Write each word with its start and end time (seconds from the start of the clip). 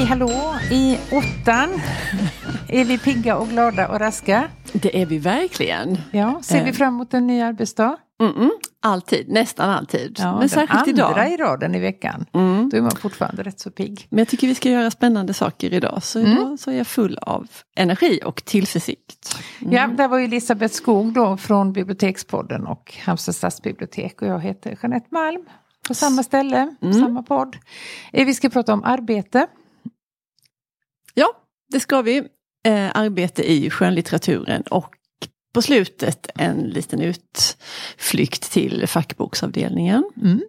Hej 0.00 0.06
hallå! 0.08 0.54
I 0.70 0.98
åttan 1.12 1.68
är 2.68 2.84
vi 2.84 2.98
pigga 2.98 3.36
och 3.36 3.48
glada 3.48 3.88
och 3.88 4.00
raska. 4.00 4.48
Det 4.72 5.02
är 5.02 5.06
vi 5.06 5.18
verkligen. 5.18 5.98
Ja, 6.12 6.40
ser 6.42 6.64
vi 6.64 6.70
Eh. 6.70 6.74
fram 6.76 6.94
emot 6.94 7.14
en 7.14 7.26
ny 7.26 7.40
arbetsdag? 7.40 7.96
Mm-mm. 8.22 8.50
Alltid, 8.82 9.28
nästan 9.28 9.70
alltid. 9.70 10.16
Ja, 10.18 10.30
Men 10.30 10.40
den 10.40 10.48
särskilt 10.48 10.98
andra 11.00 11.28
idag. 11.28 11.32
i 11.32 11.36
raden 11.36 11.74
i 11.74 11.80
veckan. 11.80 12.26
Mm. 12.34 12.68
Då 12.68 12.76
är 12.76 12.80
man 12.80 12.90
fortfarande 12.90 13.42
rätt 13.42 13.60
så 13.60 13.70
pigg. 13.70 14.06
Men 14.10 14.18
jag 14.18 14.28
tycker 14.28 14.46
vi 14.46 14.54
ska 14.54 14.68
göra 14.70 14.90
spännande 14.90 15.34
saker 15.34 15.74
idag. 15.74 16.02
Så 16.02 16.18
Mm. 16.18 16.32
idag 16.32 16.58
så 16.58 16.70
är 16.70 16.76
jag 16.78 16.86
full 16.86 17.18
av 17.22 17.46
energi 17.76 18.20
och 18.24 18.44
tillförsikt. 18.44 19.38
Mm. 19.60 19.72
Ja, 19.74 19.86
där 19.86 20.08
var 20.08 20.18
ju 20.18 20.24
Elisabeth 20.24 20.74
Skog 20.74 21.12
då 21.12 21.36
från 21.36 21.72
Bibliotekspodden 21.72 22.66
och 22.66 22.94
Halmstad 23.04 23.34
stadsbibliotek 23.34 24.22
och 24.22 24.28
jag 24.28 24.40
heter 24.40 24.78
Jeanette 24.82 25.08
Malm. 25.10 25.44
På 25.88 25.94
samma 25.94 26.22
ställe, 26.22 26.74
Mm. 26.82 26.94
samma 26.94 27.22
podd. 27.22 27.56
Eh, 28.12 28.26
Vi 28.26 28.34
ska 28.34 28.48
prata 28.50 28.72
om 28.72 28.84
arbete. 28.84 29.46
Ja, 31.14 31.32
det 31.72 31.80
ska 31.80 32.02
vi. 32.02 32.18
Eh, 32.66 32.90
arbete 32.94 33.52
i 33.52 33.70
skönlitteraturen 33.70 34.62
och 34.62 34.96
på 35.52 35.62
slutet 35.62 36.30
en 36.34 36.56
liten 36.60 37.00
utflykt 37.00 38.52
till 38.52 38.86
fackboksavdelningen. 38.86 40.04
Mm. 40.16 40.40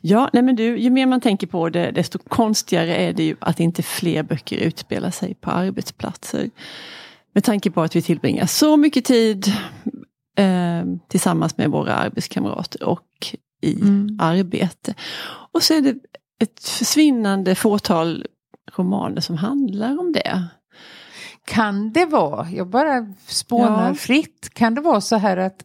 Ja, 0.00 0.30
nej 0.32 0.42
men 0.42 0.56
du, 0.56 0.78
ju 0.78 0.90
mer 0.90 1.06
man 1.06 1.20
tänker 1.20 1.46
på 1.46 1.68
det 1.68 1.90
desto 1.90 2.18
konstigare 2.18 2.96
är 2.96 3.12
det 3.12 3.22
ju 3.22 3.36
att 3.38 3.60
inte 3.60 3.82
fler 3.82 4.22
böcker 4.22 4.56
utspelar 4.56 5.10
sig 5.10 5.34
på 5.34 5.50
arbetsplatser. 5.50 6.50
Med 7.34 7.44
tanke 7.44 7.70
på 7.70 7.82
att 7.82 7.96
vi 7.96 8.02
tillbringar 8.02 8.46
så 8.46 8.76
mycket 8.76 9.04
tid 9.04 9.52
eh, 10.38 10.84
tillsammans 11.08 11.56
med 11.56 11.70
våra 11.70 11.94
arbetskamrater 11.94 12.82
och 12.82 13.36
i 13.62 13.80
Mm. 13.80 14.18
arbete. 14.20 14.94
Och 15.52 15.62
så 15.62 15.74
är 15.74 15.80
det 15.80 15.94
ett 16.42 16.64
försvinnande 16.68 17.54
fåtal 17.54 18.26
romaner 18.76 19.20
som 19.20 19.36
handlar 19.36 19.98
om 20.00 20.12
det. 20.12 20.44
Kan 21.44 21.92
det 21.92 22.06
vara, 22.06 22.50
jag 22.50 22.68
bara 22.68 23.06
spånar 23.26 23.88
Ja. 23.88 23.94
fritt, 23.94 24.50
kan 24.54 24.74
det 24.74 24.80
vara 24.80 25.00
så 25.00 25.16
här 25.16 25.36
att 25.36 25.64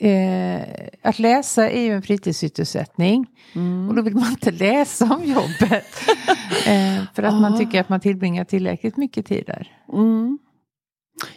eh, 0.00 0.62
att 1.02 1.18
läsa 1.18 1.70
är 1.70 1.80
ju 1.82 1.92
en 1.92 2.02
fritidssysselsättning 2.02 3.26
och 3.88 3.94
då 3.94 4.02
vill 4.02 4.14
man 4.14 4.30
inte 4.30 4.50
läsa 4.50 5.04
om 5.04 5.24
jobbet. 5.24 5.86
eh, 6.66 7.04
för 7.14 7.22
att 7.22 7.40
man 7.40 7.58
tycker 7.58 7.80
att 7.80 7.88
man 7.88 8.00
tillbringar 8.00 8.44
tillräckligt 8.44 8.96
mycket 8.96 9.26
tid 9.26 9.44
där. 9.46 9.68
Mm. 9.92 10.38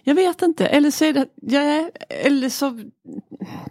Jag 0.03 0.16
vet 0.16 0.42
inte, 0.42 0.67
eller 0.67 0.92
så, 0.92 1.12
det, 1.12 1.28
ja, 1.42 1.89
eller 2.09 2.50
så 2.50 2.80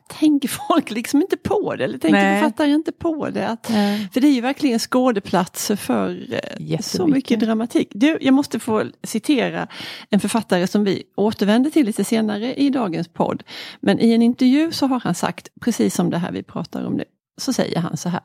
tänker 0.09 0.49
folk 0.69 0.91
liksom 0.91 1.23
inte 1.23 1.37
på 1.37 1.75
det. 1.75 1.85
Eller 1.85 1.99
tänker 1.99 2.19
Nej. 2.19 2.41
författare 2.41 2.71
inte 2.71 2.93
på 2.93 3.31
det. 3.31 3.49
Att, 3.49 3.67
för 4.13 4.21
det 4.21 4.27
är 4.29 4.33
ju 4.33 4.41
verkligen 4.41 4.79
skådeplatser 4.79 5.77
för 5.77 6.27
eh, 6.69 6.79
så 6.81 7.07
mycket 7.07 7.41
dramatik. 7.41 7.89
Du, 7.91 8.19
jag 8.21 8.35
måste 8.35 8.59
få 8.59 8.85
citera 9.03 9.69
en 10.11 10.21
författare 10.21 10.67
som 10.67 10.85
vi 10.85 11.03
återvänder 11.17 11.71
till 11.71 11.87
lite 11.87 12.05
senare 12.05 12.55
i 12.55 12.71
dagens 12.71 13.09
podd. 13.09 13.43
Men 13.81 14.01
i 14.01 14.13
en 14.13 14.23
intervju 14.23 14.73
så 14.73 14.87
har 14.87 15.01
han 15.01 15.15
sagt, 15.15 15.49
precis 15.61 15.95
som 15.95 16.11
det 16.11 16.19
här 16.19 16.33
vi 16.33 16.43
pratar 16.43 16.85
om 16.85 16.95
nu, 16.95 17.05
så 17.41 17.53
säger 17.53 17.79
han 17.81 17.97
så 17.97 18.09
här. 18.09 18.21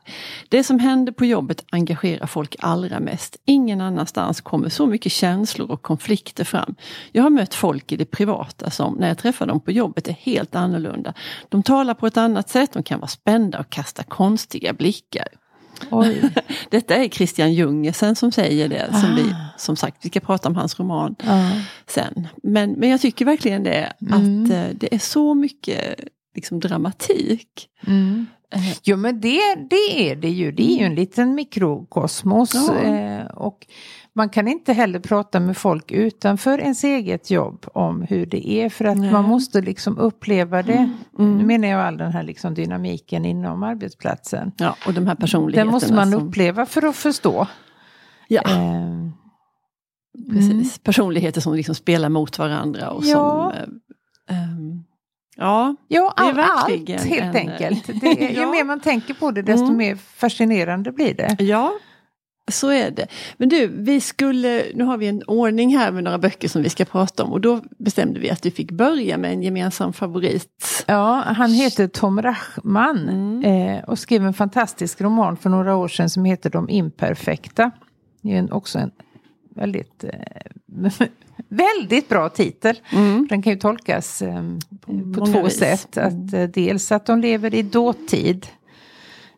Det 0.48 0.64
som 0.64 0.78
händer 0.78 1.12
på 1.12 1.24
jobbet 1.24 1.64
engagerar 1.72 2.26
folk 2.26 2.56
allra 2.58 3.00
mest. 3.00 3.36
Ingen 3.44 3.80
annanstans 3.80 4.40
kommer 4.40 4.68
så 4.68 4.86
mycket 4.86 5.12
känslor 5.12 5.70
och 5.70 5.82
konflikter 5.82 6.44
fram. 6.44 6.74
Jag 7.12 7.22
har 7.22 7.30
mött 7.30 7.54
folk 7.54 7.92
i 7.92 7.96
det 7.96 8.04
privata 8.04 8.70
som 8.70 8.94
när 8.94 9.08
jag 9.08 9.18
träffar 9.18 9.46
dem 9.46 9.60
på 9.60 9.72
jobbet 9.72 10.08
är 10.08 10.12
helt 10.12 10.54
annorlunda. 10.54 11.14
De 11.48 11.62
talar 11.62 11.94
på 11.94 12.06
ett 12.06 12.16
annat 12.16 12.48
sätt, 12.48 12.72
de 12.72 12.82
kan 12.82 13.00
vara 13.00 13.08
spända 13.08 13.58
och 13.60 13.70
kasta 13.70 14.02
konstiga 14.02 14.72
blickar. 14.72 15.28
Oj. 15.90 16.22
Detta 16.70 16.94
är 16.94 17.08
Christian 17.08 17.52
Jungersen 17.54 18.16
som 18.16 18.32
säger 18.32 18.68
det. 18.68 18.86
Som, 19.00 19.14
vi, 19.16 19.22
Ah. 19.22 19.58
som 19.58 19.76
sagt, 19.76 20.04
vi 20.04 20.08
ska 20.08 20.20
prata 20.20 20.48
om 20.48 20.54
hans 20.56 20.78
roman 20.80 21.14
Ja. 21.22 21.50
sen. 21.86 22.28
Men, 22.42 22.70
men 22.72 22.88
jag 22.88 23.00
tycker 23.00 23.24
verkligen 23.24 23.62
det, 23.62 23.92
Mm. 24.00 24.44
att 24.44 24.50
eh, 24.50 24.64
det 24.74 24.94
är 24.94 24.98
så 24.98 25.34
mycket 25.34 26.00
liksom, 26.34 26.60
dramatik. 26.60 27.68
Mm. 27.86 28.26
Eh, 28.54 28.72
Jo 28.82 28.96
men 28.96 29.20
det, 29.20 29.40
det 29.70 30.10
är 30.10 30.16
det 30.16 30.28
ju, 30.30 30.52
det 30.52 30.62
är 30.72 30.78
ju 30.78 30.84
en 30.84 30.94
liten 30.94 31.34
mikrokosmos. 31.34 32.54
Ja. 32.54 32.74
Eh, 32.78 33.26
och 33.26 33.66
man 34.12 34.28
kan 34.28 34.48
inte 34.48 34.72
heller 34.72 35.00
prata 35.00 35.40
med 35.40 35.56
folk 35.56 35.92
utanför 35.92 36.58
ens 36.58 36.84
eget 36.84 37.30
jobb 37.30 37.66
om 37.74 38.02
hur 38.02 38.26
det 38.26 38.48
är 38.50 38.68
för 38.68 38.84
att 38.84 38.96
Nej. 38.98 39.12
man 39.12 39.24
måste 39.24 39.60
liksom 39.60 39.98
uppleva 39.98 40.62
det. 40.62 40.90
Mm. 41.18 41.38
Nu 41.38 41.44
menar 41.44 41.68
jag 41.68 41.80
all 41.80 41.96
den 41.96 42.12
här 42.12 42.22
liksom 42.22 42.54
dynamiken 42.54 43.24
inom 43.24 43.62
arbetsplatsen. 43.62 44.52
Ja, 44.56 44.76
och 44.86 44.94
de 44.94 45.06
här 45.06 45.14
personligheterna. 45.14 45.64
Den 45.64 45.72
måste 45.72 45.92
man 45.94 46.14
uppleva 46.14 46.66
för 46.66 46.86
att 46.86 46.96
förstå. 46.96 47.46
Ja, 48.28 48.42
Eh, 48.46 50.34
precis. 50.34 50.78
Personligheter 50.78 51.40
som 51.40 51.54
liksom 51.54 51.74
spelar 51.74 52.08
mot 52.08 52.38
varandra. 52.38 52.90
Och 52.90 53.04
Ja. 53.04 53.52
som, 53.54 53.62
eh, 54.36 54.42
ehm, 54.42 54.84
ja, 55.38 55.76
Ja, 55.88 56.12
all, 56.16 56.38
allt 56.40 56.68
helt 56.88 57.34
en- 57.34 57.36
enkelt. 57.36 58.00
Det 58.00 58.06
är, 58.24 58.30
Ju 58.34 58.40
Ja. 58.40 58.50
mer 58.52 58.64
man 58.64 58.80
tänker 58.80 59.14
på 59.14 59.30
det 59.30 59.42
desto 59.42 59.64
Mm. 59.64 59.76
mer 59.76 59.96
fascinerande 59.96 60.92
blir 60.92 61.14
det. 61.14 61.36
ja, 61.38 61.72
så 62.50 62.68
är 62.68 62.90
det. 62.90 63.06
Men 63.36 63.48
du, 63.48 63.66
vi 63.66 64.00
skulle, 64.00 64.62
nu 64.74 64.84
har 64.84 64.96
vi 64.96 65.06
en 65.06 65.22
ordning 65.26 65.76
här 65.76 65.92
med 65.92 66.04
några 66.04 66.18
böcker 66.18 66.48
som 66.48 66.62
vi 66.62 66.68
ska 66.70 66.84
prata 66.84 67.24
om 67.24 67.32
och 67.32 67.40
då 67.40 67.60
bestämde 67.78 68.20
vi 68.20 68.30
att 68.30 68.46
vi 68.46 68.50
fick 68.50 68.70
börja 68.70 69.18
med 69.18 69.32
en 69.32 69.42
gemensam 69.42 69.92
favorit. 69.92 70.84
Ja, 70.86 71.22
han 71.26 71.50
heter 71.52 71.88
Tom 71.88 72.22
Rachman 72.22 73.08
Mm. 73.08 73.44
eh, 73.76 73.84
och 73.84 73.98
skrev 73.98 74.26
en 74.26 74.34
fantastisk 74.34 75.00
roman 75.00 75.36
för 75.36 75.50
några 75.50 75.76
år 75.76 75.88
sedan 75.88 76.10
som 76.10 76.24
heter 76.24 76.50
De 76.50 76.68
imperfekta. 76.68 77.70
Det 78.22 78.36
är 78.36 78.54
också 78.54 78.78
en 78.78 78.90
väldigt, 79.54 80.04
eh, 80.04 80.10
väldigt 81.48 82.08
bra 82.08 82.28
titel. 82.28 82.80
Mm. 82.92 83.26
Den 83.30 83.42
kan 83.42 83.52
ju 83.52 83.58
tolkas 83.58 84.22
eh, 84.22 84.42
på 84.80 84.92
många 84.92 85.32
två 85.32 85.42
vis. 85.42 85.58
sätt. 85.58 85.98
Att, 85.98 86.32
eh, 86.32 86.42
dels 86.42 86.92
att 86.92 87.06
de 87.06 87.20
lever 87.20 87.54
i 87.54 87.62
dåtid, 87.62 88.46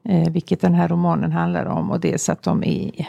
eh, 0.05 0.31
vilket 0.33 0.61
den 0.61 0.75
här 0.75 0.89
romanen 0.89 1.33
handlar 1.33 1.65
om, 1.67 1.91
och 1.91 2.01
dels 2.01 2.29
att 2.29 2.43
de 2.43 2.65
är 2.65 3.09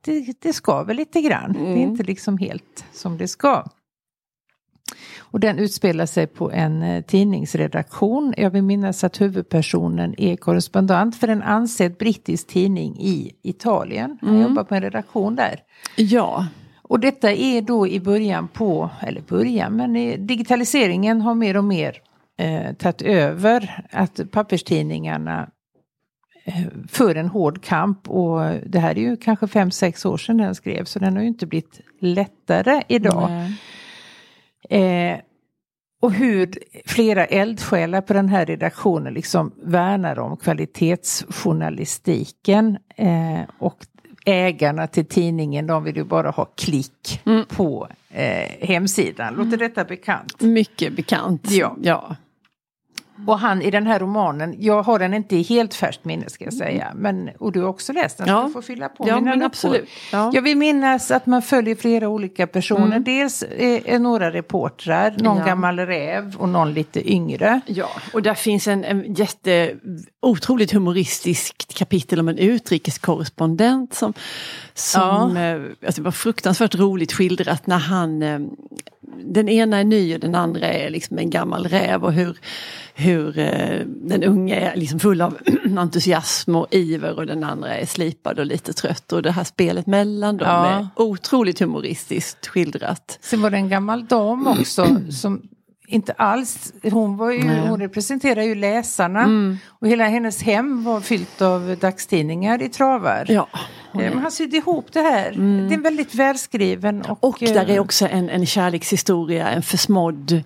det, 0.00 0.40
det 0.42 0.52
ska 0.52 0.82
väl 0.82 0.96
lite 0.96 1.20
grann. 1.20 1.52
Det 1.52 1.58
är 1.58 1.66
Mm. 1.66 1.78
inte 1.78 2.02
liksom 2.02 2.38
helt 2.38 2.84
som 2.92 3.18
det 3.18 3.28
ska. 3.28 3.64
Och 5.18 5.40
den 5.40 5.58
utspelar 5.58 6.06
sig 6.06 6.26
på 6.26 6.50
en 6.52 6.82
eh, 6.82 7.02
tidningsredaktion. 7.04 8.34
Jag 8.36 8.50
vill 8.50 8.62
minnas 8.62 9.04
att 9.04 9.20
huvudpersonen 9.20 10.14
är 10.18 10.36
korrespondent 10.36 11.16
för 11.16 11.28
en 11.28 11.42
ansedd 11.42 11.96
brittisk 11.96 12.46
tidning 12.46 12.96
i 13.00 13.32
Italien. 13.42 14.18
Han 14.20 14.30
Mm. 14.30 14.42
jobbar 14.42 14.64
på 14.64 14.74
en 14.74 14.82
redaktion 14.82 15.36
där. 15.36 15.60
Ja, 15.96 16.46
Och 16.88 17.00
detta 17.00 17.32
är 17.32 17.62
då 17.62 17.86
i 17.86 18.00
början 18.00 18.48
på, 18.48 18.90
eller 19.00 19.20
början, 19.20 19.76
men 19.76 19.92
digitaliseringen 20.26 21.20
har 21.20 21.34
mer 21.34 21.56
och 21.56 21.64
mer 21.64 22.02
eh, 22.38 22.72
tagit 22.72 23.02
över 23.02 23.84
att 23.90 24.20
papperstidningarna 24.30 25.50
eh, 26.44 26.66
för 26.88 27.14
en 27.14 27.28
hård 27.28 27.62
kamp 27.62 28.10
och 28.10 28.40
det 28.66 28.78
här 28.78 28.98
är 28.98 29.00
ju 29.00 29.16
kanske 29.16 29.48
fem 29.48 29.70
sex 29.70 30.04
år 30.04 30.16
sedan 30.16 30.36
den 30.36 30.54
skrevs 30.54 30.90
så 30.90 30.98
den 30.98 31.14
har 31.14 31.22
ju 31.22 31.28
inte 31.28 31.46
blivit 31.46 31.80
lättare 32.00 32.82
idag. 32.88 33.30
Eh, 34.70 35.18
och 36.02 36.12
hur 36.12 36.58
flera 36.86 37.24
eldsjälar 37.24 38.00
på 38.00 38.12
den 38.12 38.28
här 38.28 38.46
redaktionen 38.46 39.14
liksom 39.14 39.52
värnar 39.62 40.18
om 40.18 40.36
kvalitetsjournalistiken. 40.36 42.78
Eh, 42.96 43.40
och 43.58 43.86
ägarna 44.26 44.86
till 44.86 45.06
tidningen 45.06 45.66
de 45.66 45.84
vill 45.84 45.96
ju 45.96 46.04
bara 46.04 46.30
ha 46.30 46.44
klick 46.44 47.20
Mm. 47.24 47.44
på 47.46 47.88
eh, 48.10 48.68
hemsidan. 48.68 49.34
Låter 49.34 49.56
detta 49.56 49.84
bekant? 49.84 50.40
mycket 50.40 50.92
bekant. 50.96 51.50
Ja. 51.50 51.76
ja. 51.82 52.16
Och 53.26 53.38
han 53.38 53.62
i 53.62 53.70
den 53.70 53.86
här 53.86 53.98
romanen, 53.98 54.54
jag 54.58 54.82
har 54.82 54.98
den 54.98 55.14
inte 55.14 55.36
i 55.36 55.42
helt 55.42 55.74
färskt 55.74 56.04
minne 56.04 56.28
ska 56.30 56.44
jag 56.44 56.54
säga. 56.54 56.92
Men, 56.94 57.30
och 57.38 57.52
du 57.52 57.60
har 57.60 57.68
också 57.68 57.92
läst 57.92 58.18
den 58.18 58.26
så 58.26 58.32
Ja. 58.32 58.42
du 58.46 58.52
får 58.52 58.62
fylla 58.62 58.88
på 58.88 59.08
Ja, 59.08 59.20
mina 59.20 59.46
absolut. 59.46 59.88
Ja. 60.12 60.30
Jag 60.34 60.42
vill 60.42 60.56
minnas 60.56 61.10
att 61.10 61.26
man 61.26 61.42
följer 61.42 61.74
flera 61.76 62.08
olika 62.08 62.46
personer. 62.46 62.86
Mm. 62.86 63.04
Dels 63.04 63.42
är, 63.42 63.88
är 63.88 63.98
några 63.98 64.30
reportrar, 64.32 65.14
någon 65.18 65.38
Ja. 65.38 65.44
gammal 65.44 65.78
räv 65.78 66.36
och 66.38 66.48
någon 66.48 66.72
lite 66.74 67.12
yngre. 67.12 67.60
Ja, 67.66 67.88
och 68.12 68.22
där 68.22 68.34
finns 68.34 68.68
en, 68.68 68.84
en 68.84 69.14
jätte 69.14 69.74
otroligt 70.22 70.72
humoristiskt 70.72 71.74
kapitel 71.74 72.20
om 72.20 72.28
en 72.28 72.38
utrikeskorrespondent 72.38 73.94
som, 73.94 74.12
som 74.74 75.36
eh, 75.36 75.54
alltså 75.86 76.00
det 76.00 76.04
var 76.04 76.10
fruktansvärt 76.10 76.74
roligt 76.74 77.12
skildrat 77.12 77.66
när 77.66 77.78
han 77.78 78.22
eh, 78.22 78.38
den 79.24 79.48
ena 79.48 79.78
är 79.78 79.84
ny 79.84 80.14
och 80.14 80.20
den 80.20 80.34
andra 80.34 80.66
är 80.66 80.90
liksom 80.90 81.18
en 81.18 81.30
gammal 81.30 81.66
räv 81.68 82.04
och 82.04 82.12
hur, 82.12 82.36
hur 82.94 83.38
eh, 83.38 83.80
den 83.86 84.24
unga 84.24 84.56
är 84.56 84.76
liksom 84.76 85.00
full 85.00 85.20
av 85.20 85.36
entusiasm 85.78 86.56
och 86.56 86.66
iver 86.70 87.16
och 87.18 87.26
den 87.26 87.44
andra 87.44 87.74
är 87.76 87.86
slipad 87.86 88.38
och 88.38 88.46
lite 88.46 88.72
trött 88.72 89.12
och 89.12 89.22
det 89.22 89.30
här 89.30 89.44
spelet 89.44 89.86
mellan 89.86 90.36
dem 90.36 90.48
Ja. 90.48 90.66
är 90.66 90.88
otroligt 90.96 91.60
humoristiskt 91.60 92.46
skildrat. 92.46 93.18
Sen 93.22 93.42
var 93.42 93.50
det 93.50 93.56
en 93.56 93.68
gammal 93.68 94.06
dam 94.06 94.46
också 94.46 94.86
som 95.10 95.42
inte 95.86 96.12
alls, 96.12 96.72
hon, 96.82 97.16
var 97.16 97.30
ju, 97.30 97.44
Nej. 97.44 97.68
hon 97.68 97.80
representerar 97.80 98.42
ju 98.42 98.54
läsarna. 98.54 99.20
Mm. 99.20 99.58
Och 99.68 99.88
hela 99.88 100.04
hennes 100.04 100.42
hem 100.42 100.84
var 100.84 101.00
fyllt 101.00 101.42
av 101.42 101.76
dagstidningar 101.80 102.62
i 102.62 102.68
travar. 102.68 103.24
Ja. 103.28 103.48
Eh, 103.54 103.98
men 103.98 104.18
Han 104.18 104.32
sydde 104.32 104.56
ihop 104.56 104.92
det 104.92 105.00
här. 105.00 105.28
Mm. 105.32 105.68
Det 105.68 105.74
är 105.74 105.78
väldigt 105.78 106.14
välskriven. 106.14 107.02
Och, 107.02 107.24
Och 107.24 107.36
där 107.40 107.70
är 107.70 107.74
eh, 107.74 107.80
också 107.80 108.08
en, 108.08 108.30
en 108.30 108.46
kärlekshistoria, 108.46 109.48
en 109.48 109.62
försmådd 109.62 110.42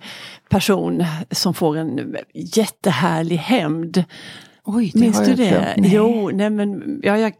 person 0.49 1.05
som 1.31 1.53
får 1.53 1.77
en 1.77 2.15
jättehärlig 2.33 3.37
hämnd. 3.37 4.03
Oj, 4.63 4.91
det 4.93 4.99
Minns 4.99 5.17
har 5.17 5.23
du 5.25 5.29
jag 5.31 5.37
det? 5.37 5.49
glömt. 5.49 5.77
Nej. 5.77 5.91
Jo, 5.93 6.29
nej 6.33 6.49
men 6.49 6.99
ja, 7.03 7.17
jag 7.17 7.33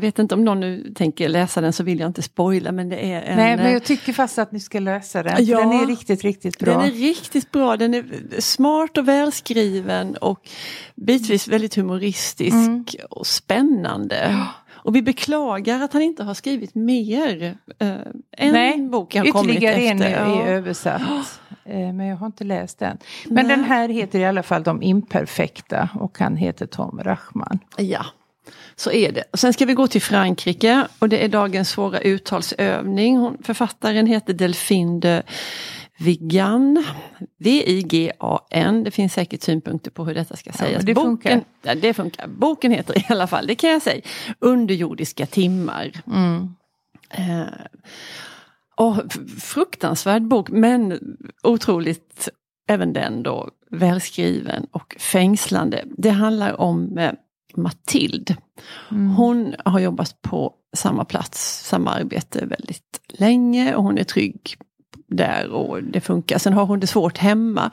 vet 0.00 0.18
inte 0.18 0.34
om 0.34 0.44
någon 0.44 0.60
nu 0.60 0.92
tänker 0.94 1.28
läsa 1.28 1.60
den 1.60 1.72
så 1.72 1.82
vill 1.84 2.00
jag 2.00 2.06
inte 2.06 2.22
spoila 2.22 2.72
men 2.72 2.88
det 2.88 3.12
är 3.12 3.22
en... 3.22 3.36
Nej, 3.36 3.56
men 3.56 3.66
eh, 3.66 3.72
jag 3.72 3.84
tycker 3.84 4.12
fast 4.12 4.38
att 4.38 4.52
ni 4.52 4.60
ska 4.60 4.80
läsa 4.80 5.22
den. 5.22 5.44
Ja. 5.44 5.58
Den 5.60 5.72
är 5.72 5.86
riktigt, 5.86 6.22
riktigt 6.22 6.58
bra. 6.58 6.72
Den 6.72 6.80
är 6.82 6.90
riktigt 6.90 7.50
bra, 7.50 7.76
den 7.76 7.94
är 7.94 8.04
smart 8.40 8.98
och 8.98 9.08
välskriven 9.08 10.16
och 10.16 10.48
bitvis 10.94 11.48
väldigt 11.48 11.74
humoristisk 11.74 12.54
Mm. 12.54 12.84
och 13.10 13.26
spännande. 13.26 14.46
Och 14.84 14.96
vi 14.96 15.02
beklagar 15.02 15.80
att 15.82 15.92
han 15.92 16.02
inte 16.02 16.24
har 16.24 16.34
skrivit 16.34 16.74
mer. 16.74 17.56
Uh, 17.82 17.88
en 18.36 18.52
Nej, 18.52 18.78
bok 18.82 19.14
har 19.14 19.24
kommit 19.24 19.50
Ytterligare 19.56 19.74
en 19.76 20.02
efter. 20.02 20.14
är 20.16 20.26
Ja. 20.28 20.42
översatt. 20.46 21.40
Eh, 21.64 21.92
Men 21.92 22.06
jag 22.06 22.16
har 22.16 22.26
inte 22.26 22.44
läst 22.44 22.78
den. 22.78 22.98
Men 23.28 23.46
Nej. 23.46 23.56
den 23.56 23.64
här 23.64 23.88
heter 23.88 24.18
i 24.18 24.24
alla 24.24 24.42
fall 24.42 24.62
De 24.62 24.82
imperfekta 24.82 25.88
och 25.94 26.18
han 26.18 26.36
heter 26.36 26.66
Tom 26.66 27.00
Rachman. 27.02 27.58
Ja, 27.76 28.04
så 28.76 28.92
är 28.92 29.12
det. 29.12 29.24
Och 29.32 29.38
sen 29.38 29.52
ska 29.52 29.66
vi 29.66 29.74
gå 29.74 29.86
till 29.86 30.02
Frankrike 30.02 30.86
och 30.98 31.08
det 31.08 31.24
är 31.24 31.28
dagens 31.28 31.70
svåra 31.70 32.00
uttalsövning. 32.00 33.16
Hon, 33.16 33.38
författaren 33.42 34.06
heter 34.06 34.32
Delphine 34.32 35.00
de 35.00 35.22
Vigan. 35.98 36.84
V-I-G-A-N. 37.38 38.84
Det 38.84 38.90
finns 38.90 39.12
säkert 39.12 39.42
synpunkter 39.42 39.90
på 39.90 40.04
hur 40.04 40.14
detta 40.14 40.36
ska 40.36 40.52
sägas. 40.52 40.76
men 40.76 40.86
det 40.86 40.94
Boken, 40.94 41.08
funkar. 41.08 41.44
Ja, 41.62 41.74
det 41.74 41.94
funkar. 41.94 42.26
Boken 42.26 42.72
heter 42.72 42.98
i 42.98 43.06
alla 43.08 43.26
fall, 43.26 43.46
det 43.46 43.54
kan 43.54 43.70
jag 43.70 43.82
säga, 43.82 44.02
Underjordiska 44.38 45.26
timmar. 45.26 45.92
Mm. 46.06 46.54
Eh, 47.10 47.42
och 48.82 48.96
f- 49.10 49.42
fruktansvärd 49.42 50.22
bok 50.22 50.50
men 50.50 50.98
otroligt, 51.42 52.28
även 52.68 52.92
den 52.92 53.22
då, 53.22 53.50
välskriven 53.70 54.66
och 54.70 54.96
fängslande. 54.98 55.84
Det 55.98 56.10
handlar 56.10 56.60
om 56.60 56.98
eh, 56.98 57.12
Matilde. 57.56 58.36
Mm. 58.90 59.10
Hon 59.10 59.54
har 59.64 59.80
jobbat 59.80 60.22
på 60.22 60.54
samma 60.76 61.04
plats, 61.04 61.66
samma 61.68 61.90
arbete 61.90 62.46
väldigt 62.46 63.00
länge 63.08 63.74
och 63.74 63.82
hon 63.82 63.98
är 63.98 64.04
trygg 64.04 64.56
där 65.08 65.48
och 65.50 65.82
det 65.82 66.00
funkar. 66.00 66.38
Sen 66.38 66.52
har 66.52 66.66
hon 66.66 66.80
det 66.80 66.86
svårt 66.86 67.18
hemma. 67.18 67.70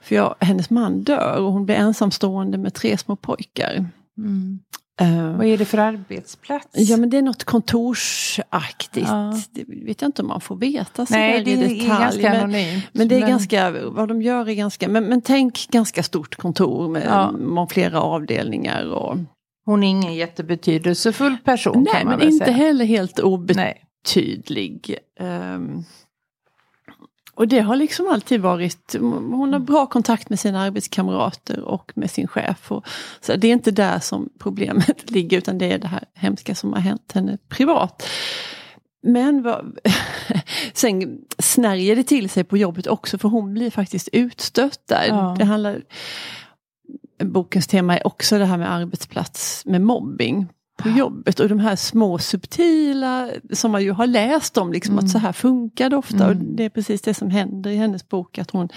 För 0.00 0.14
jag, 0.14 0.34
hennes 0.40 0.70
man 0.70 1.02
dör 1.02 1.36
och 1.38 1.52
hon 1.52 1.66
blir 1.66 1.76
ensamstående 1.76 2.58
med 2.58 2.74
tre 2.74 2.98
små 2.98 3.16
pojkar. 3.16 3.86
Mm. 4.18 4.58
Eh, 5.00 5.36
Vad 5.36 5.46
är 5.46 5.58
det 5.58 5.64
för 5.64 5.78
arbetsplats? 5.78 6.66
Ja 6.72 6.96
men 6.96 7.10
det 7.10 7.16
är 7.18 7.22
något 7.22 7.44
kontorsaktigt. 7.44 9.08
Ja. 9.08 9.34
Det 9.50 9.64
vet 9.68 10.02
jag 10.02 10.08
inte 10.08 10.22
om 10.22 10.28
man 10.28 10.40
får 10.40 10.56
veta 10.56 11.06
så 11.06 11.14
Nej, 11.14 11.44
det 11.44 11.50
i 11.50 11.54
är 11.54 11.58
detalj. 11.68 11.86
ganska 11.88 12.22
men, 12.30 12.36
anonymt. 12.40 12.84
men 12.92 13.08
det 13.08 13.16
är 13.16 13.20
ganska, 13.28 13.70
vad 13.70 14.08
de 14.08 14.22
gör 14.22 14.48
är 14.48 14.54
ganska, 14.54 14.88
men, 14.88 15.04
men 15.04 15.22
tänk 15.22 15.68
ganska 15.70 16.02
stort 16.02 16.36
kontor 16.36 16.88
med 16.88 17.02
Ja. 17.06 17.30
med 17.30 17.70
flera 17.70 18.00
avdelningar. 18.00 18.90
Och, 18.92 19.16
Hon 19.64 19.82
är 19.82 19.88
ingen 19.88 20.14
jättebetydelsefull 20.14 21.36
person 21.44 21.82
nej 21.82 21.92
kan 21.92 22.04
man 22.04 22.10
men 22.10 22.18
väl 22.18 22.28
inte 22.34 22.44
säga. 22.44 22.56
heller 22.56 22.84
helt 22.84 23.18
obetydlig. 23.20 24.96
Ehm, 25.20 25.84
och 27.34 27.48
det 27.48 27.60
har 27.60 27.76
liksom 27.76 28.08
alltid 28.08 28.40
varit, 28.40 28.96
hon 29.00 29.52
har 29.52 29.60
bra 29.60 29.86
kontakt 29.86 30.30
med 30.30 30.40
sina 30.40 30.60
arbetskamrater 30.60 31.60
och 31.60 31.92
med 31.94 32.10
sin 32.10 32.28
chef. 32.28 32.72
Och, 32.72 32.86
så 33.20 33.36
det 33.36 33.48
är 33.48 33.52
inte 33.52 33.70
där 33.70 33.98
som 33.98 34.28
problemet 34.38 35.10
ligger 35.10 35.38
utan 35.38 35.58
det 35.58 35.72
är 35.72 35.78
det 35.78 35.88
här 35.88 36.04
hemska 36.14 36.54
som 36.54 36.72
har 36.72 36.80
hänt 36.80 37.12
henne 37.14 37.38
privat. 37.48 38.08
Men 39.02 39.42
vad, 39.42 39.78
sen 40.72 41.18
snärjer 41.38 41.96
det 41.96 42.04
till 42.04 42.30
sig 42.30 42.44
på 42.44 42.56
jobbet 42.56 42.86
också 42.86 43.18
för 43.18 43.28
hon 43.28 43.54
blir 43.54 43.70
faktiskt 43.70 44.08
utstött 44.12 44.80
där. 44.88 45.06
Ja. 45.08 45.36
Det 45.38 45.44
handlar, 45.44 45.82
bokens 47.24 47.66
tema 47.66 47.98
är 47.98 48.06
också 48.06 48.38
det 48.38 48.44
här 48.44 48.58
med 48.58 48.72
arbetsplats 48.72 49.66
med 49.66 49.80
mobbing 49.80 50.48
på 50.82 50.88
jobbet 50.88 51.40
och 51.40 51.48
de 51.48 51.58
här 51.58 51.76
små 51.76 52.18
subtila 52.18 53.28
som 53.52 53.70
man 53.70 53.82
ju 53.82 53.92
har 53.92 54.06
läst 54.06 54.58
om, 54.58 54.72
liksom, 54.72 54.98
att 54.98 55.10
så 55.10 55.18
här 55.18 55.32
funkar 55.32 55.90
det 55.90 55.96
ofta. 55.96 56.28
Och 56.28 56.36
det 56.36 56.64
är 56.64 56.70
precis 56.70 57.02
det 57.02 57.14
som 57.14 57.30
händer 57.30 57.70
i 57.70 57.76
hennes 57.76 58.08
bok. 58.08 58.38
att 58.38 58.50
hon 58.50 58.68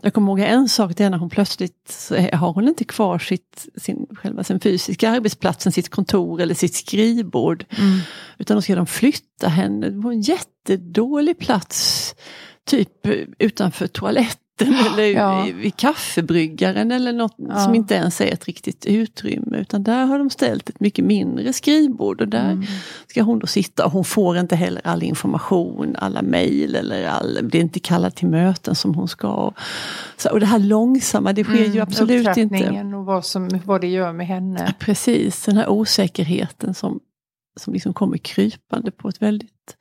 jag 0.00 0.14
kommer 0.14 0.28
ihåg 0.28 0.40
en 0.40 0.68
sak, 0.68 0.92
det 0.96 1.04
är 1.04 1.10
när 1.10 1.18
hon 1.18 1.30
plötsligt 1.30 2.12
har 2.32 2.52
hon 2.52 2.68
inte 2.68 2.84
kvar 2.84 3.18
sitt, 3.18 3.66
sin, 3.76 4.06
själva 4.10 4.44
sin 4.44 4.60
fysiska 4.60 5.10
arbetsplatsen, 5.10 5.72
sitt 5.72 5.88
kontor 5.88 6.40
eller 6.40 6.54
sitt 6.54 6.74
skrivbord. 6.74 7.64
Mm. 7.70 7.98
Utan 8.38 8.56
då 8.56 8.62
ska 8.62 8.74
de 8.74 8.86
flytta 8.86 9.48
henne 9.48 10.02
på 10.02 10.10
en 10.10 10.20
jättedålig 10.20 11.38
plats. 11.38 12.14
Typ 12.64 13.06
utanför 13.38 13.86
toaletten 13.86 14.45
eller 14.92 15.02
Ja. 15.04 15.46
i- 15.46 15.52
vid 15.52 15.76
kaffebryggaren 15.76 16.90
eller 16.92 17.12
något 17.12 17.34
Ja. 17.36 17.58
som 17.58 17.74
inte 17.74 17.94
ens 17.94 18.20
är 18.20 18.32
ett 18.32 18.44
riktigt 18.44 18.86
utrymme. 18.86 19.56
Utan 19.58 19.82
där 19.82 20.04
har 20.04 20.18
de 20.18 20.30
ställt 20.30 20.68
ett 20.68 20.80
mycket 20.80 21.04
mindre 21.04 21.52
skrivbord 21.52 22.20
och 22.20 22.28
där 22.28 22.50
Mm. 22.52 22.64
ska 23.06 23.22
hon 23.22 23.38
då 23.38 23.46
sitta. 23.46 23.88
Hon 23.88 24.04
får 24.04 24.38
inte 24.38 24.56
heller 24.56 24.82
all 24.84 25.02
information, 25.02 25.96
alla 25.98 26.22
mejl 26.22 26.74
eller 26.74 27.06
all, 27.08 27.38
blir 27.42 27.60
inte 27.60 27.80
kallad 27.80 28.14
till 28.14 28.28
möten 28.28 28.74
som 28.74 28.94
hon 28.94 29.08
ska. 29.08 29.52
Så, 30.16 30.30
och 30.30 30.40
det 30.40 30.46
här 30.46 30.58
långsamma, 30.58 31.32
det 31.32 31.44
sker 31.44 31.64
ju 31.74 31.80
absolut 31.80 32.36
inte. 32.36 32.80
Och 32.96 33.04
vad, 33.04 33.24
som, 33.24 33.48
vad 33.64 33.80
det 33.80 33.86
gör 33.88 34.12
med 34.12 34.26
henne. 34.26 34.74
Precis, 34.78 35.42
den 35.44 35.56
här 35.56 35.68
osäkerheten 35.68 36.74
som, 36.74 37.00
som 37.60 37.72
liksom 37.72 37.94
kommer 37.94 38.18
krypande 38.18 38.90
på 38.90 39.08
ett 39.08 39.22
väldigt 39.22 39.76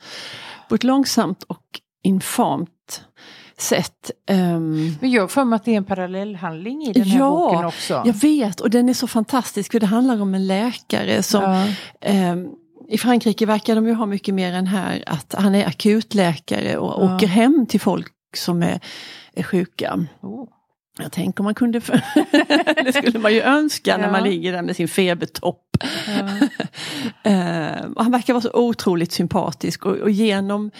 på 0.69 0.75
ett 0.75 0.83
långsamt 0.83 1.43
och 1.43 1.61
infamt 2.03 3.01
sätt. 3.57 4.11
Ehm, 4.29 4.95
Men 5.01 5.11
jag 5.11 5.31
för 5.31 5.43
mig 5.43 5.55
att 5.55 5.65
det 5.65 5.71
är 5.71 5.77
en 5.77 5.85
parallellhandling 5.85 6.83
i 6.83 6.93
den 6.93 7.03
här 7.03 7.19
Ja, 7.19 7.29
boken 7.29 7.65
också. 7.65 8.01
jag 8.05 8.13
vet 8.13 8.59
och 8.59 8.69
den 8.69 8.89
är 8.89 8.93
så 8.93 9.07
fantastisk 9.07 9.71
för 9.71 9.79
det 9.79 9.85
handlar 9.85 10.21
om 10.21 10.33
en 10.35 10.47
läkare 10.47 11.23
som 11.23 11.43
Ja. 11.43 11.67
ehm, 12.01 12.47
i 12.89 12.97
Frankrike 12.97 13.45
verkar 13.45 13.75
de 13.75 13.87
ju 13.87 13.93
ha 13.93 14.05
mycket 14.05 14.33
mer 14.33 14.53
än 14.53 14.67
här 14.67 15.03
att 15.07 15.35
han 15.37 15.55
är 15.55 15.67
akutläkare 15.67 16.77
och 16.77 17.03
Ja. 17.03 17.15
åker 17.15 17.27
hem 17.27 17.65
till 17.69 17.79
folk 17.79 18.07
som 18.37 18.63
är, 18.63 18.79
är 19.35 19.43
sjuka. 19.43 19.99
Oh. 20.21 20.47
Jag 20.99 21.11
tänker 21.11 21.39
om 21.41 21.43
man 21.43 21.55
kunde, 21.55 21.79
det 22.85 22.93
skulle 22.95 23.19
man 23.19 23.33
ju 23.33 23.41
önska 23.41 23.97
när 23.97 24.03
Ja. 24.05 24.11
man 24.11 24.23
ligger 24.23 24.51
där 24.53 24.61
med 24.61 24.75
sin 24.75 24.87
febertopp. 24.87 25.61
Ja. 26.07 26.47
Eh, 27.23 27.85
han 27.97 28.11
verkar 28.11 28.33
vara 28.33 28.41
så 28.41 28.53
otroligt 28.53 29.11
sympatisk 29.11 29.85
och, 29.85 29.95
och 29.95 30.11
genom 30.11 30.71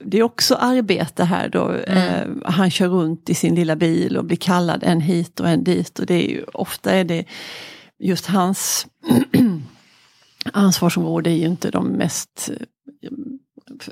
det 0.00 0.18
är 0.18 0.22
också 0.22 0.54
arbete 0.54 1.24
här 1.24 1.48
då. 1.48 1.72
Eh, 1.72 2.26
han 2.44 2.70
kör 2.70 2.88
runt 2.88 3.30
i 3.30 3.34
sin 3.34 3.54
lilla 3.54 3.76
bil 3.76 4.16
och 4.16 4.24
blir 4.24 4.36
kallad 4.36 4.84
en 4.84 5.00
hit 5.00 5.40
och 5.40 5.48
en 5.48 5.64
dit 5.64 5.98
och 5.98 6.06
det 6.06 6.14
är 6.14 6.30
ju 6.30 6.44
ofta 6.44 6.92
är 6.92 7.04
det 7.04 7.24
just 7.98 8.26
hans 8.26 8.86
ansvarsområde 10.52 11.30
är 11.30 11.34
ju 11.34 11.46
inte 11.46 11.70
de 11.70 11.86
mest 11.86 12.50
eh, 13.02 13.10